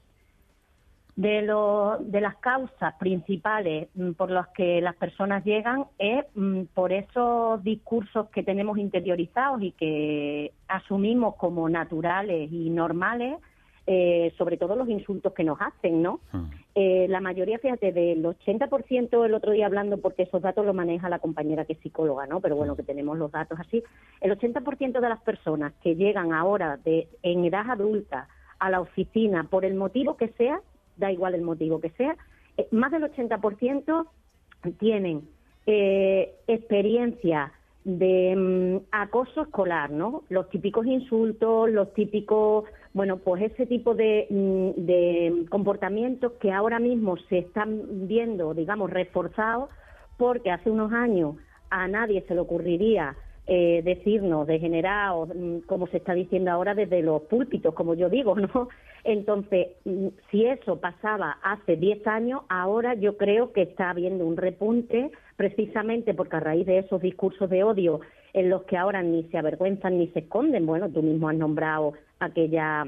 de, 1.17 1.43
lo, 1.43 1.99
de 2.01 2.21
las 2.21 2.37
causas 2.37 2.95
principales 2.95 3.89
mm, 3.95 4.13
por 4.13 4.31
las 4.31 4.49
que 4.49 4.81
las 4.81 4.97
personas 4.97 5.45
llegan 5.45 5.87
es 5.99 6.25
mm, 6.35 6.63
por 6.75 6.93
esos 6.93 7.63
discursos 7.63 8.31
que 8.31 8.43
tenemos 8.43 8.79
interiorizados 8.79 9.63
y 9.63 9.73
que 9.73 10.53
asumimos 10.69 11.37
como 11.37 11.69
naturales 11.69 12.51
y 12.51 12.71
normales 12.71 13.39
eh, 13.87 14.33
sobre 14.39 14.57
todo 14.57 14.77
los 14.77 14.89
insultos 14.89 15.33
que 15.33 15.43
nos 15.43 15.61
hacen, 15.61 16.03
¿no? 16.03 16.21
Ah. 16.33 16.49
Eh, 16.75 17.07
la 17.09 17.21
mayoría, 17.21 17.59
fíjate, 17.59 17.93
del 17.93 18.25
80% 18.25 19.27
el 19.27 19.35
otro 19.35 19.53
día 19.53 19.67
hablando, 19.67 19.99
porque 19.99 20.23
esos 20.23 20.41
datos 20.41 20.65
los 20.65 20.75
maneja 20.75 21.11
la 21.11 21.19
compañera 21.19 21.67
que 21.67 21.75
es 21.75 21.81
psicóloga, 21.81 22.27
¿no? 22.27 22.41
Pero 22.41 22.57
bueno, 22.57 22.77
que 22.77 22.83
tenemos 22.83 23.19
los 23.19 23.31
datos 23.31 23.61
así. 23.61 23.83
El 24.21 24.37
80% 24.39 25.01
de 25.01 25.09
las 25.09 25.21
personas 25.21 25.75
que 25.83 25.97
llegan 25.97 26.33
ahora 26.33 26.79
de, 26.79 27.09
en 27.23 27.45
edad 27.45 27.71
adulta 27.71 28.29
a 28.59 28.71
la 28.71 28.81
oficina, 28.81 29.45
por 29.45 29.65
el 29.65 29.75
motivo 29.75 30.17
que 30.17 30.29
sea, 30.29 30.61
da 30.97 31.13
igual 31.13 31.35
el 31.35 31.43
motivo 31.43 31.81
que 31.81 31.91
sea, 31.91 32.17
eh, 32.57 32.69
más 32.71 32.91
del 32.91 33.03
80% 33.03 34.07
tienen 34.79 35.29
eh, 35.67 36.35
experiencia 36.47 37.53
de 37.85 38.35
mm, 38.37 38.87
acoso 38.93 39.43
escolar, 39.43 39.91
¿no? 39.91 40.23
Los 40.29 40.49
típicos 40.51 40.87
insultos, 40.87 41.71
los 41.71 41.93
típicos, 41.95 42.65
bueno, 42.95 43.19
pues 43.19 43.43
ese 43.43 43.67
tipo 43.67 43.95
de, 43.95 44.27
mm, 44.29 44.85
de 44.85 45.47
comportamientos 45.49 46.33
que 46.41 46.53
ahora 46.53 46.79
mismo 46.79 47.17
se 47.29 47.39
están 47.39 48.07
viendo, 48.07 48.55
digamos, 48.55 48.91
reforzados, 48.91 49.71
porque 50.19 50.51
hace 50.51 50.71
unos 50.71 50.93
años 50.93 51.37
a 51.71 51.89
nadie 51.89 52.23
se 52.29 52.35
le 52.35 52.41
ocurriría 52.41 53.17
eh, 53.47 53.83
decirnos 53.85 54.47
degenerados, 54.47 55.31
mm, 55.35 55.61
como 55.67 55.89
se 55.89 55.97
está 55.97 56.15
diciendo 56.15 56.53
ahora 56.53 56.75
desde 56.75 57.03
los 57.03 57.23
púlpitos, 57.23 57.75
como 57.75 57.95
yo 57.95 58.09
digo, 58.09 58.37
¿no? 58.37 58.69
Entonces, 59.05 59.69
si 60.31 60.47
eso 60.47 60.79
pasaba 60.79 61.39
hace 61.43 61.77
10 61.77 62.07
años, 62.07 62.43
ahora 62.49 62.95
yo 62.95 63.17
creo 63.17 63.53
que 63.53 63.63
está 63.63 63.91
habiendo 63.91 64.25
un 64.25 64.37
repunte 64.37 65.11
precisamente 65.35 66.15
porque 66.15 66.37
a 66.37 66.41
raíz 66.41 66.67
de 66.67 66.79
esos 66.79 67.03
discursos 67.03 67.51
de 67.51 67.65
odio 67.65 68.01
en 68.33 68.49
los 68.49 68.63
que 68.63 68.77
ahora 68.77 69.03
ni 69.03 69.25
se 69.25 69.39
avergüenzan 69.39 69.99
ni 69.99 70.07
se 70.09 70.21
esconden, 70.21 70.65
bueno, 70.65 70.89
tú 70.89 71.03
mismo 71.03 71.29
has 71.29 71.37
nombrado 71.37 71.95
aquella 72.23 72.87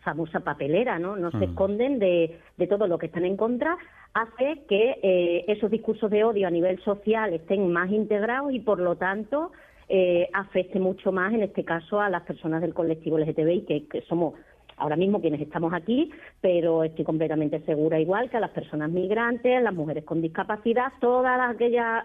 famosa 0.00 0.40
papelera, 0.40 0.98
¿no? 0.98 1.16
No 1.16 1.30
se 1.30 1.38
mm. 1.38 1.42
esconden 1.42 1.98
de, 1.98 2.38
de, 2.56 2.66
todo 2.66 2.86
lo 2.86 2.98
que 2.98 3.06
están 3.06 3.24
en 3.24 3.36
contra, 3.36 3.76
hace 4.14 4.62
que 4.68 4.98
eh, 5.02 5.44
esos 5.48 5.70
discursos 5.70 6.10
de 6.10 6.24
odio 6.24 6.46
a 6.46 6.50
nivel 6.50 6.80
social 6.82 7.32
estén 7.32 7.70
más 7.72 7.90
integrados 7.90 8.52
y 8.52 8.60
por 8.60 8.78
lo 8.78 8.96
tanto 8.96 9.52
eh, 9.88 10.28
afecte 10.32 10.78
mucho 10.80 11.12
más, 11.12 11.34
en 11.34 11.42
este 11.42 11.64
caso, 11.64 12.00
a 12.00 12.08
las 12.08 12.22
personas 12.22 12.62
del 12.62 12.74
colectivo 12.74 13.18
LGTBI, 13.18 13.62
que, 13.62 13.88
que 13.88 14.02
somos 14.02 14.34
ahora 14.80 14.96
mismo 14.96 15.20
quienes 15.20 15.40
estamos 15.40 15.72
aquí, 15.74 16.10
pero 16.40 16.84
estoy 16.84 17.04
completamente 17.04 17.60
segura 17.60 18.00
igual 18.00 18.30
que 18.30 18.38
a 18.38 18.40
las 18.40 18.50
personas 18.50 18.90
migrantes, 18.90 19.62
las 19.62 19.74
mujeres 19.74 20.04
con 20.04 20.22
discapacidad, 20.22 20.92
todos 21.00 21.26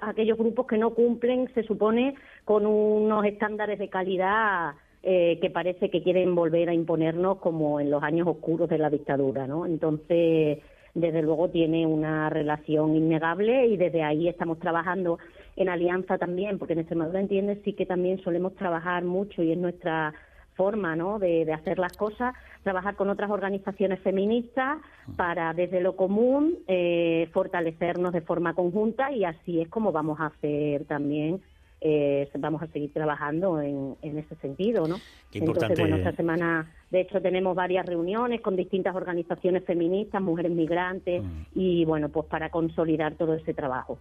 aquellos 0.02 0.38
grupos 0.38 0.68
que 0.68 0.78
no 0.78 0.94
cumplen, 0.94 1.50
se 1.54 1.64
supone, 1.64 2.16
con 2.44 2.66
unos 2.66 3.26
estándares 3.26 3.80
de 3.80 3.88
calidad 3.88 4.74
eh, 5.08 5.38
que 5.40 5.52
parece 5.52 5.92
que 5.92 6.02
quieren 6.02 6.34
volver 6.34 6.68
a 6.68 6.74
imponernos 6.74 7.38
como 7.38 7.80
en 7.80 7.92
los 7.92 8.02
años 8.02 8.28
oscuros 8.28 8.68
de 8.68 8.80
la 8.80 8.90
dictadura, 8.90 9.46
¿no? 9.46 9.68
Entonces, 9.68 10.64
desde 10.96 11.22
luego 11.22 11.50
tiene 11.50 11.86
una 11.86 12.28
relación 12.32 12.96
innegable 12.96 13.68
y 13.68 13.78
desde 13.78 14.02
ahí 14.02 14.28
estamos 14.28 14.58
trabajando 14.58 15.20
en 15.58 15.70
alianza 15.70 16.18
también, 16.18 16.58
porque 16.58 16.74
en 16.74 16.80
Extremadura 16.80 17.20
entiende 17.20 17.62
sí 17.64 17.74
que 17.74 17.86
también 17.86 18.20
solemos 18.24 18.56
trabajar 18.56 19.04
mucho 19.04 19.44
y 19.44 19.52
es 19.52 19.60
nuestra 19.60 20.12
forma 20.56 20.96
¿no? 20.96 21.20
de, 21.20 21.54
hacer 21.54 21.78
las 21.78 21.96
cosas, 21.96 22.34
trabajar 22.64 22.96
con 22.96 23.10
otras 23.10 23.30
organizaciones 23.30 24.00
feministas 24.00 24.80
para 25.16 25.54
desde 25.54 25.82
lo 25.82 25.96
común 25.96 26.56
eh, 26.68 27.30
fortalecernos 27.32 28.12
de 28.12 28.22
forma 28.22 28.56
conjunta 28.56 29.12
y 29.12 29.24
así 29.24 29.62
es 29.62 29.68
como 29.68 29.92
vamos 29.92 30.20
a 30.20 30.28
hacer 30.28 30.86
también 30.86 31.42
eh, 31.88 32.28
vamos 32.40 32.64
a 32.64 32.68
seguir 32.68 32.92
trabajando 32.92 33.62
en, 33.62 33.96
ese 34.02 34.34
sentido, 34.38 34.88
¿no? 34.88 34.96
Entonces, 35.32 35.78
bueno, 35.78 35.98
esta 35.98 36.14
semana, 36.14 36.72
de 36.90 37.02
hecho, 37.02 37.22
tenemos 37.22 37.56
varias 37.56 37.86
reuniones 37.86 38.42
con 38.42 38.56
distintas 38.56 38.96
organizaciones 38.96 39.64
feministas, 39.66 40.20
mujeres 40.20 40.52
migrantes, 40.52 41.22
mm. 41.22 41.42
y 41.54 41.86
bueno, 41.86 42.10
pues 42.10 42.26
para 42.26 42.50
consolidar 42.50 43.14
todo 43.14 43.36
ese 43.36 43.54
trabajo. 43.54 44.00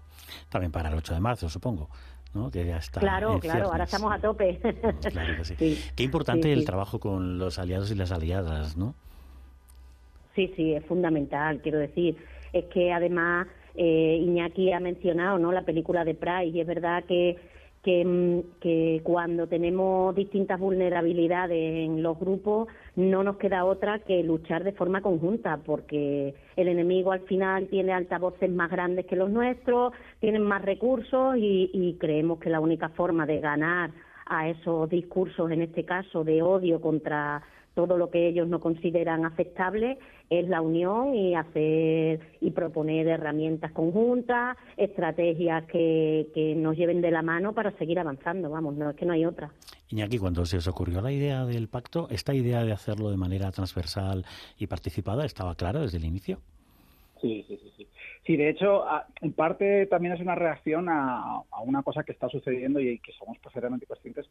También 0.49 0.73
para 0.73 0.89
el 0.89 0.95
8 0.95 1.13
de 1.13 1.21
marzo, 1.21 1.51
supongo. 1.51 1.91
Que 2.51 2.67
ya 2.67 2.79
está 2.79 2.99
claro, 2.99 3.39
claro, 3.39 3.67
ahora 3.67 3.85
estamos 3.85 4.13
a 4.13 4.19
tope. 4.19 4.59
Claro 5.13 5.45
sí. 5.45 5.79
Qué 5.95 6.03
importante 6.03 6.53
el 6.53 6.65
trabajo 6.65 6.99
con 6.99 7.39
los 7.39 7.61
aliados 7.61 7.93
y 7.93 7.95
las 7.95 8.11
aliadas, 8.11 8.77
¿no? 8.77 8.95
Sí, 10.35 10.53
sí, 10.57 10.73
es 10.73 10.85
fundamental, 10.87 11.61
quiero 11.61 11.79
decir. 11.79 12.17
Es 12.53 12.65
que 12.65 12.93
además 12.93 13.47
eh, 13.77 14.19
Iñaki 14.21 14.73
ha 14.73 14.81
mencionado 14.81 15.39
¿no? 15.39 15.53
la 15.53 15.63
película 15.63 16.05
de 16.05 16.15
Price 16.15 16.57
y 16.57 16.61
es 16.61 16.67
verdad 16.67 17.05
que 17.05 17.37
que, 17.85 18.05
mm, 18.05 18.61
que 18.61 19.01
cuando 19.05 19.47
tenemos 19.47 20.15
distintas 20.17 20.59
vulnerabilidades 20.59 21.87
en 21.87 22.03
los 22.03 22.19
grupos 22.19 22.69
no 22.97 23.23
nos 23.23 23.37
queda 23.37 23.65
otra 23.65 24.01
que 24.01 24.25
luchar 24.25 24.65
de 24.65 24.73
forma 24.73 25.03
conjunta, 25.03 25.59
porque 25.59 26.35
el 26.57 26.69
enemigo 26.69 27.13
al 27.13 27.21
final 27.21 27.69
tiene 27.69 27.93
altavoces 27.93 28.51
más 28.51 28.71
grandes 28.71 29.07
que 29.07 29.17
los 29.17 29.31
nuestros, 29.31 29.93
tienen 30.19 30.43
más 30.43 30.63
recursos 30.63 31.37
y, 31.37 31.71
y 31.73 31.95
creemos 31.95 32.41
que 32.41 32.51
la 32.51 32.61
única 32.61 32.89
forma 32.89 33.27
de 33.27 33.41
ganar 33.41 33.91
a 34.27 34.49
esos 34.49 34.89
discursos, 34.89 35.51
en 35.51 35.61
este 35.61 35.85
caso 35.85 36.25
de 36.25 36.43
odio 36.43 36.81
contra 36.81 37.43
todo 37.75 37.99
lo 37.99 38.11
que 38.11 38.29
ellos 38.29 38.49
no 38.49 38.61
consideran 38.61 39.25
aceptable 39.25 39.99
es 40.31 40.49
la 40.49 40.61
unión 40.61 41.15
y 41.15 41.35
hacer 41.35 42.21
y 42.41 42.51
proponer 42.53 43.07
herramientas 43.09 43.73
conjuntas, 43.73 44.57
estrategias 44.77 45.65
que, 45.67 46.29
que 46.35 46.55
nos 46.55 46.77
lleven 46.77 47.01
de 47.01 47.11
la 47.11 47.23
mano 47.23 47.53
para 47.53 47.73
seguir 47.73 47.99
avanzando. 47.99 48.49
Vamos, 48.49 48.75
no 48.77 48.91
es 48.91 48.97
que 48.97 49.05
no 49.05 49.13
hay 49.13 49.27
otra. 49.27 49.51
Iñaki, 49.91 50.19
cuando 50.19 50.47
se 50.47 50.57
os 50.57 50.67
ocurrió 50.67 51.01
la 51.01 51.13
idea 51.13 51.45
del 51.45 51.69
pacto, 51.69 52.09
¿esta 52.11 52.35
idea 52.35 52.65
de 52.65 52.73
hacerlo 52.73 53.11
de 53.11 53.17
manera 53.17 53.51
transversal 53.51 54.25
y 54.59 54.67
participada 54.67 55.25
estaba 55.25 55.55
clara 55.55 55.81
desde 55.81 55.99
el 55.99 56.05
inicio? 56.05 56.39
Sí, 57.21 57.45
sí, 57.49 57.59
sí. 57.63 57.73
Sí, 57.77 57.89
sí 58.27 58.37
de 58.37 58.51
hecho, 58.51 58.85
en 59.21 59.33
parte 59.33 59.87
también 59.87 60.15
es 60.15 60.21
una 60.21 60.35
reacción 60.35 60.89
a, 60.89 61.43
a 61.51 61.61
una 61.63 61.83
cosa 61.83 62.03
que 62.03 62.13
está 62.13 62.29
sucediendo 62.29 62.81
y 62.81 62.99
que 62.99 63.13
somos 63.13 63.39
perfectamente 63.39 63.87
conscientes, 63.87 64.27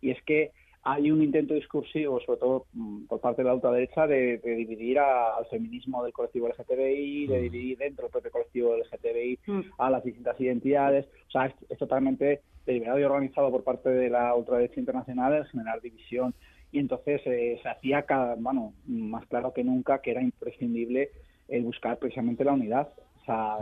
y 0.00 0.10
es 0.10 0.22
que 0.22 0.52
hay 0.82 1.10
un 1.10 1.22
intento 1.22 1.54
discursivo, 1.54 2.20
sobre 2.20 2.40
todo 2.40 2.66
mm, 2.72 3.04
por 3.06 3.20
parte 3.20 3.42
de 3.42 3.48
la 3.48 3.54
ultraderecha, 3.54 4.06
de, 4.06 4.38
de 4.38 4.54
dividir 4.54 4.98
a, 4.98 5.36
al 5.36 5.46
feminismo 5.46 6.02
del 6.02 6.12
colectivo 6.12 6.48
LGTBI, 6.48 7.26
de 7.26 7.40
dividir 7.42 7.78
dentro 7.78 8.04
del 8.04 8.12
propio 8.12 8.30
colectivo 8.30 8.76
LGTBI 8.76 9.38
Mm. 9.46 9.60
a 9.78 9.90
las 9.90 10.04
distintas 10.04 10.40
identidades. 10.40 11.06
O 11.28 11.30
sea, 11.30 11.46
es, 11.46 11.54
es 11.68 11.78
totalmente 11.78 12.40
deliberado 12.66 12.98
y 12.98 13.04
organizado 13.04 13.50
por 13.50 13.64
parte 13.64 13.88
de 13.90 14.10
la 14.10 14.34
ultraderecha 14.34 14.80
internacional 14.80 15.34
el 15.34 15.46
generar 15.46 15.80
división. 15.80 16.34
Y 16.72 16.78
entonces 16.78 17.20
eh, 17.26 17.58
se 17.62 17.68
hacía 17.68 18.02
cada, 18.02 18.36
bueno, 18.36 18.74
más 18.86 19.26
claro 19.26 19.52
que 19.52 19.64
nunca 19.64 20.00
que 20.00 20.12
era 20.12 20.22
imprescindible 20.22 21.10
el 21.48 21.64
buscar 21.64 21.98
precisamente 21.98 22.44
la 22.44 22.52
unidad. 22.52 22.88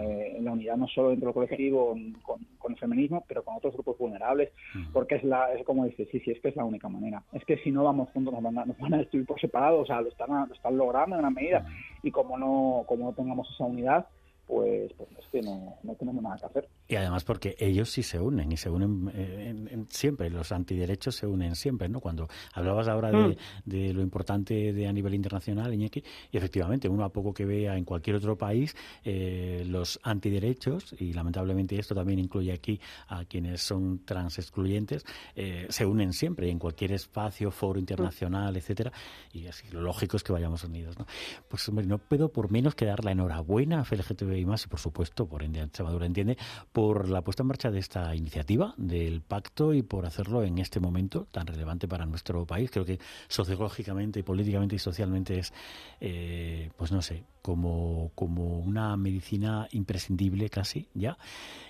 Eh, 0.00 0.38
la 0.40 0.52
unidad 0.52 0.76
no 0.76 0.88
solo 0.88 1.10
dentro 1.10 1.26
del 1.26 1.34
colectivo 1.34 1.94
con, 2.22 2.46
con 2.58 2.72
el 2.72 2.78
feminismo, 2.78 3.24
pero 3.28 3.44
con 3.44 3.56
otros 3.56 3.74
grupos 3.74 3.98
vulnerables, 3.98 4.50
porque 4.92 5.16
es 5.16 5.24
la 5.24 5.52
es 5.52 5.64
como 5.64 5.84
dice, 5.84 6.06
sí, 6.10 6.20
sí, 6.20 6.30
es 6.30 6.40
que 6.40 6.48
es 6.48 6.56
la 6.56 6.64
única 6.64 6.88
manera. 6.88 7.22
Es 7.32 7.44
que 7.44 7.58
si 7.58 7.70
no 7.70 7.84
vamos 7.84 8.08
juntos 8.10 8.32
nos 8.32 8.42
van 8.42 8.58
a, 8.58 8.64
nos 8.64 8.78
van 8.78 8.94
a 8.94 8.98
destruir 8.98 9.26
por 9.26 9.40
separado, 9.40 9.80
o 9.80 9.86
sea, 9.86 10.00
lo 10.00 10.08
están, 10.08 10.30
lo 10.48 10.54
están 10.54 10.76
logrando 10.76 11.16
en 11.16 11.20
una 11.20 11.30
medida, 11.30 11.66
y 12.02 12.10
como 12.10 12.38
no, 12.38 12.84
como 12.86 13.06
no 13.06 13.12
tengamos 13.12 13.50
esa 13.50 13.64
unidad, 13.64 14.06
pues, 14.48 14.92
pues 14.94 15.08
es 15.18 15.26
que 15.30 15.42
no, 15.42 15.76
no 15.82 15.94
tenemos 15.94 16.22
nada 16.22 16.36
que 16.38 16.46
hacer. 16.46 16.68
Y 16.88 16.96
además 16.96 17.22
porque 17.22 17.54
ellos 17.58 17.90
sí 17.90 18.02
se 18.02 18.18
unen 18.18 18.50
y 18.50 18.56
se 18.56 18.70
unen 18.70 19.10
eh, 19.14 19.50
en, 19.50 19.68
en, 19.68 19.86
siempre, 19.90 20.30
los 20.30 20.50
antiderechos 20.50 21.14
se 21.14 21.26
unen 21.26 21.54
siempre, 21.54 21.88
¿no? 21.88 22.00
Cuando 22.00 22.28
hablabas 22.54 22.88
ahora 22.88 23.10
de, 23.10 23.18
Mm. 23.18 23.36
de 23.66 23.92
lo 23.92 24.00
importante 24.02 24.72
de 24.72 24.86
a 24.88 24.92
nivel 24.92 25.14
internacional, 25.14 25.72
Iñaki, 25.74 26.02
y 26.32 26.36
efectivamente 26.36 26.88
uno 26.88 27.04
a 27.04 27.10
poco 27.10 27.34
que 27.34 27.44
vea 27.44 27.76
en 27.76 27.84
cualquier 27.84 28.16
otro 28.16 28.36
país 28.38 28.74
eh, 29.04 29.64
los 29.66 30.00
antiderechos, 30.02 30.94
y 30.98 31.12
lamentablemente 31.12 31.78
esto 31.78 31.94
también 31.94 32.18
incluye 32.18 32.52
aquí 32.52 32.80
a 33.08 33.24
quienes 33.26 33.60
son 33.60 34.04
trans 34.04 34.38
excluyentes, 34.38 35.04
eh, 35.36 35.66
se 35.68 35.84
unen 35.84 36.12
siempre 36.14 36.50
en 36.50 36.58
cualquier 36.58 36.92
espacio, 36.92 37.50
foro 37.50 37.78
internacional, 37.78 38.56
etcétera, 38.56 38.92
y 39.32 39.46
así 39.46 39.68
lo 39.70 39.82
lógico 39.82 40.16
es 40.16 40.22
que 40.22 40.32
vayamos 40.32 40.64
unidos, 40.64 40.98
¿no? 40.98 41.06
Pues 41.48 41.68
hombre, 41.68 41.86
no 41.86 41.98
puedo 41.98 42.30
por 42.30 42.50
menos 42.50 42.74
que 42.74 42.86
dar 42.86 43.04
la 43.04 43.12
enhorabuena 43.12 43.80
a 43.80 43.84
FLGTBI 43.84 44.37
más 44.46 44.64
y 44.64 44.68
por 44.68 44.80
supuesto 44.80 45.26
por 45.26 45.42
Ende- 45.42 45.62
Extremadura 45.64 46.06
Entiende 46.06 46.36
por 46.72 47.08
la 47.08 47.22
puesta 47.22 47.42
en 47.42 47.48
marcha 47.48 47.70
de 47.70 47.78
esta 47.78 48.14
iniciativa 48.14 48.74
del 48.76 49.20
pacto 49.20 49.74
y 49.74 49.82
por 49.82 50.06
hacerlo 50.06 50.42
en 50.42 50.58
este 50.58 50.80
momento 50.80 51.26
tan 51.30 51.46
relevante 51.46 51.86
para 51.88 52.06
nuestro 52.06 52.46
país. 52.46 52.70
Creo 52.70 52.84
que 52.84 52.98
sociológicamente, 53.28 54.22
políticamente 54.22 54.76
y 54.76 54.78
socialmente 54.78 55.38
es, 55.38 55.52
eh, 56.00 56.70
pues 56.76 56.92
no 56.92 57.02
sé, 57.02 57.24
como, 57.42 58.10
como 58.14 58.58
una 58.58 58.96
medicina 58.96 59.68
imprescindible 59.72 60.50
casi 60.50 60.88
ya 60.94 61.18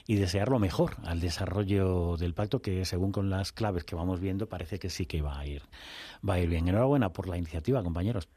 y 0.06 0.16
desear 0.16 0.48
lo 0.48 0.58
mejor 0.58 0.96
al 1.04 1.20
desarrollo 1.20 2.16
del 2.16 2.34
pacto 2.34 2.60
que 2.60 2.84
según 2.84 3.12
con 3.12 3.30
las 3.30 3.52
claves 3.52 3.84
que 3.84 3.94
vamos 3.94 4.20
viendo 4.20 4.48
parece 4.48 4.78
que 4.78 4.90
sí 4.90 5.06
que 5.06 5.22
va 5.22 5.38
a 5.38 5.46
ir 5.46 5.62
va 6.28 6.34
a 6.34 6.40
ir 6.40 6.48
bien. 6.48 6.68
Enhorabuena 6.68 7.12
por 7.12 7.28
la 7.28 7.36
iniciativa, 7.36 7.82
compañeros. 7.82 8.28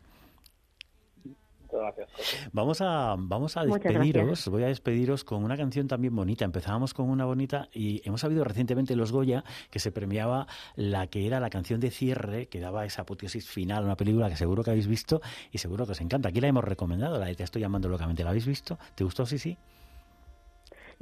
Muchas 1.82 1.96
gracias. 1.96 2.10
José. 2.18 2.50
Vamos 2.54 2.82
a, 2.82 3.16
vamos 3.18 3.58
a 3.58 3.66
despediros, 3.66 4.48
voy 4.48 4.64
a 4.64 4.68
despediros 4.68 5.24
con 5.24 5.44
una 5.44 5.58
canción 5.58 5.88
también 5.88 6.16
bonita. 6.16 6.46
Empezábamos 6.46 6.94
con 6.94 7.10
una 7.10 7.26
bonita 7.26 7.70
y 7.74 8.02
hemos 8.06 8.22
sabido 8.22 8.44
recientemente 8.44 8.94
en 8.94 9.00
los 9.00 9.12
Goya 9.12 9.44
que 9.70 9.80
se 9.80 9.92
premiaba 9.92 10.48
la 10.76 11.08
que 11.08 11.28
era 11.28 11.40
la 11.40 11.50
canción 11.50 11.80
de 11.80 11.92
cierre, 11.92 12.48
que 12.48 12.60
daba 12.60 12.86
esa 12.86 13.04
apoteosis 13.04 13.48
final, 13.48 13.84
una 13.84 13.98
película 13.98 14.30
que 14.30 14.36
seguro 14.36 14.64
que 14.64 14.72
habéis 14.72 14.88
visto 14.88 15.22
y 15.52 15.58
seguro 15.58 15.86
que 15.86 15.94
os 15.94 16.02
encanta. 16.02 16.30
Aquí 16.30 16.42
la 16.42 16.48
hemos 16.48 16.64
recomendado, 16.64 17.20
la 17.20 17.26
de 17.26 17.36
Te 17.36 17.44
estoy 17.44 17.62
llamando 17.62 17.90
locamente. 17.90 18.24
¿La 18.24 18.30
habéis 18.30 18.46
visto? 18.46 18.78
¿Te 18.96 19.04
gustó? 19.04 19.26
Sí, 19.26 19.38
sí. 19.38 19.58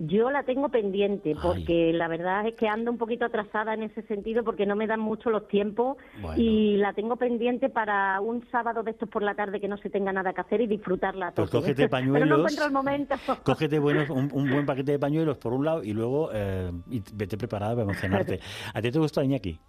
Yo 0.02 0.32
la 0.32 0.44
tengo 0.44 0.70
pendiente 0.70 1.32
Ay. 1.32 1.36
porque 1.42 1.92
la 1.92 2.08
verdad 2.08 2.48
es 2.48 2.56
que 2.56 2.70
ando 2.70 2.90
un 2.90 2.98
poquito 2.98 3.26
atrasada 3.26 3.74
en 3.74 3.84
ese 3.84 4.02
sentido 4.04 4.46
porque 4.46 4.66
no 4.66 4.78
me 4.78 4.88
dan 4.88 5.02
mucho 5.02 5.30
los 5.30 5.46
tiempos 5.50 5.98
Bueno. 6.22 6.42
y 6.42 6.78
la 6.78 6.94
tengo 6.94 7.18
pendiente 7.18 7.68
para 7.68 8.22
un 8.22 8.48
sábado 8.50 8.82
de 8.82 8.92
estos 8.92 9.10
por 9.10 9.24
la 9.24 9.36
tarde 9.36 9.60
que 9.60 9.68
no 9.68 9.76
se 9.76 9.90
tenga 9.90 10.14
nada 10.14 10.32
que 10.32 10.40
hacer 10.40 10.62
y 10.62 10.68
disfrutarla. 10.68 11.34
Pues 11.36 11.50
tope. 11.50 11.62
cógete 11.64 11.76
Pero 11.90 11.90
pañuelos. 11.90 12.30
no 12.30 12.36
encuentro 12.38 12.66
el 12.66 12.72
momento. 12.72 13.16
Cógete 13.44 13.78
buenos, 13.80 14.10
un, 14.10 14.30
un 14.32 14.50
buen 14.50 14.66
paquete 14.66 14.94
de 14.94 15.00
pañuelos 15.00 15.38
por 15.38 15.52
un 15.52 15.66
lado 15.66 15.84
y 15.84 15.92
luego 15.92 16.30
eh, 16.34 16.72
y 16.90 17.04
vete 17.14 17.38
preparada 17.38 17.74
para 17.74 17.84
emocionarte. 17.84 18.40
¿A 18.74 18.82
ti 18.82 18.92
te 18.92 19.00
gustó, 19.00 19.22
Iñaki? 19.22 19.60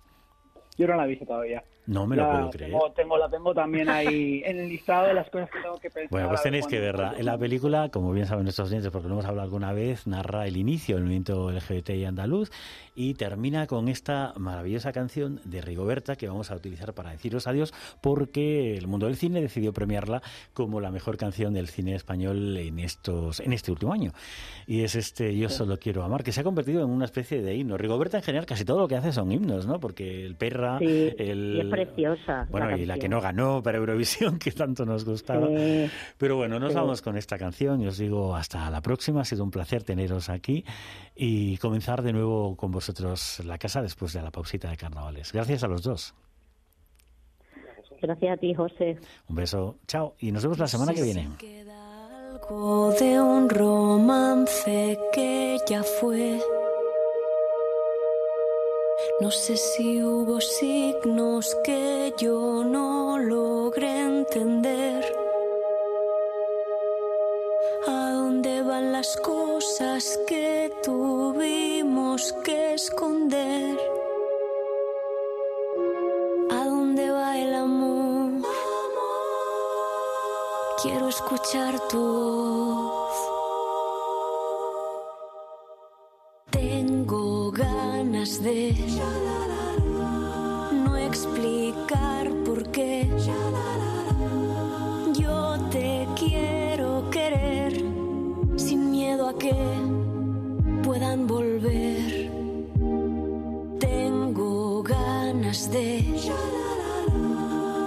Yo 0.80 0.86
no 0.88 0.96
la 0.96 1.04
he 1.04 1.08
visto 1.08 1.26
todavía. 1.26 1.62
No 1.86 2.06
me 2.06 2.14
lo 2.16 2.30
puedo 2.30 2.50
creer. 2.50 2.70
Tengo, 2.70 2.92
tengo- 2.92 3.18
la 3.18 3.28
tengo 3.28 3.52
también 3.52 3.88
ahí 3.88 4.42
en 4.46 4.60
el 4.60 4.68
listado 4.68 5.08
de 5.08 5.14
las 5.14 5.28
cosas 5.28 5.50
que 5.50 5.60
tengo 5.60 5.76
que 5.78 5.90
pensar. 5.90 6.10
Bueno, 6.10 6.28
pues 6.28 6.42
tenéis 6.42 6.66
que 6.66 6.78
verla. 6.78 7.14
En 7.18 7.26
la 7.26 7.36
película, 7.36 7.88
como 7.90 8.12
bien 8.12 8.26
saben 8.26 8.44
nuestros 8.44 8.68
oyentes, 8.68 8.90
porque 8.90 9.08
lo 9.08 9.14
hemos 9.14 9.24
hablado 9.26 9.44
alguna 9.44 9.72
vez, 9.72 10.06
narra 10.06 10.46
el 10.46 10.56
inicio 10.56 10.94
del 10.96 11.04
movimiento 11.04 11.50
LGBTI 11.50 12.04
andaluz 12.06 12.50
y 12.94 13.14
termina 13.14 13.66
con 13.66 13.88
esta 13.88 14.32
maravillosa 14.36 14.92
canción 14.92 15.40
de 15.44 15.60
Rigoberta 15.62 16.16
que 16.16 16.28
vamos 16.28 16.50
a 16.50 16.54
utilizar 16.56 16.92
para 16.94 17.10
deciros 17.10 17.46
adiós 17.46 17.72
porque 18.00 18.76
el 18.76 18.86
mundo 18.86 19.06
del 19.06 19.16
cine 19.16 19.40
decidió 19.40 19.72
premiarla 19.72 20.22
como 20.54 20.80
la 20.80 20.90
mejor 20.90 21.16
canción 21.16 21.52
del 21.54 21.68
cine 21.68 21.94
español 21.94 22.56
en 22.56 22.78
estos 22.78 23.40
en 23.40 23.52
este 23.52 23.72
último 23.72 23.92
año. 23.92 24.12
Y 24.66 24.82
es 24.84 24.94
este 24.94 25.36
Yo 25.36 25.48
solo 25.48 25.78
quiero 25.78 26.04
amar, 26.04 26.22
que 26.22 26.32
se 26.32 26.40
ha 26.40 26.44
convertido 26.44 26.82
en 26.84 26.90
una 26.90 27.04
especie 27.06 27.42
de 27.42 27.54
himno. 27.54 27.76
Rigoberta 27.76 28.18
en 28.18 28.22
general 28.22 28.46
casi 28.46 28.64
todo 28.64 28.78
lo 28.78 28.86
que 28.88 28.96
hace 28.96 29.12
son 29.12 29.32
himnos, 29.32 29.66
¿no? 29.66 29.80
Porque 29.80 30.24
el 30.24 30.36
Perra, 30.36 30.69
Sí, 30.78 31.12
el... 31.18 31.54
y 31.56 31.60
es 31.60 31.66
preciosa. 31.66 32.46
Bueno, 32.50 32.76
y 32.76 32.86
la 32.86 32.98
que 32.98 33.08
no 33.08 33.20
ganó 33.20 33.62
para 33.62 33.78
Eurovisión, 33.78 34.38
que 34.38 34.52
tanto 34.52 34.84
nos 34.86 35.04
gustaba. 35.04 35.46
Sí. 35.48 35.90
Pero 36.18 36.36
bueno, 36.36 36.58
nos 36.60 36.70
Sí. 36.72 36.76
vamos 36.76 37.02
con 37.02 37.16
esta 37.16 37.36
canción 37.38 37.80
y 37.82 37.86
os 37.86 37.98
digo 37.98 38.34
hasta 38.36 38.70
la 38.70 38.80
próxima. 38.80 39.22
Ha 39.22 39.24
sido 39.24 39.42
un 39.44 39.50
placer 39.50 39.82
teneros 39.82 40.28
aquí 40.28 40.64
y 41.16 41.56
comenzar 41.58 42.02
de 42.02 42.12
nuevo 42.12 42.56
con 42.56 42.70
vosotros 42.70 43.40
la 43.44 43.58
casa 43.58 43.82
después 43.82 44.12
de 44.12 44.22
la 44.22 44.30
pausita 44.30 44.70
de 44.70 44.76
carnavales. 44.76 45.32
Gracias 45.32 45.64
a 45.64 45.68
los 45.68 45.82
dos. 45.82 46.14
Gracias 48.02 48.32
a 48.32 48.36
ti, 48.38 48.54
José. 48.54 48.98
Un 49.28 49.36
beso, 49.36 49.76
chao 49.86 50.14
y 50.20 50.32
nos 50.32 50.42
vemos 50.42 50.58
la 50.58 50.66
semana 50.68 50.94
que 50.94 51.02
viene. 51.02 51.28
Queda 51.38 52.30
algo 52.30 52.92
de 52.98 53.20
un 53.20 53.50
romance 53.50 54.98
que 55.12 55.58
ya 55.68 55.82
fue. 55.82 56.40
No 59.20 59.30
sé 59.30 59.54
si 59.58 60.02
hubo 60.02 60.40
signos 60.40 61.54
que 61.62 62.14
yo 62.16 62.64
no 62.64 63.18
logré 63.18 64.00
entender. 64.00 65.04
¿A 67.86 68.12
dónde 68.12 68.62
van 68.62 68.92
las 68.92 69.14
cosas 69.18 70.18
que 70.26 70.72
tuvimos 70.82 72.32
que 72.44 72.72
esconder? 72.72 73.78
¿A 76.50 76.64
dónde 76.64 77.10
va 77.10 77.38
el 77.38 77.54
amor? 77.54 78.32
Quiero 80.82 81.08
escuchar 81.08 81.78
tu 81.88 81.98
voz. 81.98 82.79
No 90.72 90.96
explicar 90.96 92.30
por 92.44 92.70
qué. 92.70 93.06
Yo 95.14 95.58
te 95.70 96.08
quiero 96.16 97.10
querer 97.10 97.84
sin 98.56 98.90
miedo 98.90 99.28
a 99.28 99.36
que 99.36 99.54
puedan 100.82 101.26
volver. 101.26 102.30
Tengo 103.78 104.82
ganas 104.84 105.70
de 105.70 106.02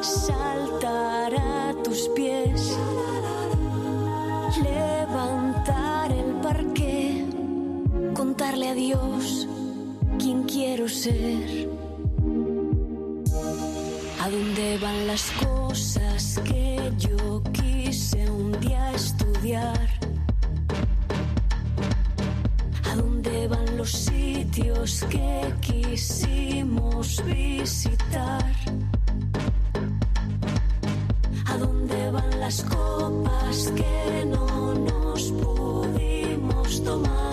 saltar 0.02 1.34
a 1.36 1.74
tus 1.84 2.10
pies, 2.10 2.78
levantar 4.62 6.12
el 6.12 6.32
parque, 6.42 7.26
contarle 8.14 8.68
a 8.70 8.74
Dios 8.76 9.48
quien 10.24 10.44
quiero 10.44 10.88
ser. 10.88 11.68
¿A 14.22 14.30
dónde 14.30 14.78
van 14.82 15.06
las 15.06 15.30
cosas 15.32 16.40
que 16.46 16.94
yo 16.98 17.44
quise 17.52 18.32
un 18.32 18.58
día 18.62 18.94
estudiar? 18.94 19.90
¿A 22.90 22.96
dónde 22.96 23.50
van 23.50 23.78
los 23.78 23.92
sitios 23.92 25.04
que 25.10 25.54
quisimos 25.60 27.22
visitar? 27.26 28.54
¿A 31.48 31.58
dónde 31.58 32.12
van 32.12 32.40
las 32.40 32.64
copas 32.64 33.74
que 33.76 34.26
no 34.26 34.74
nos 34.74 35.22
pudimos 35.44 36.82
tomar? 36.82 37.33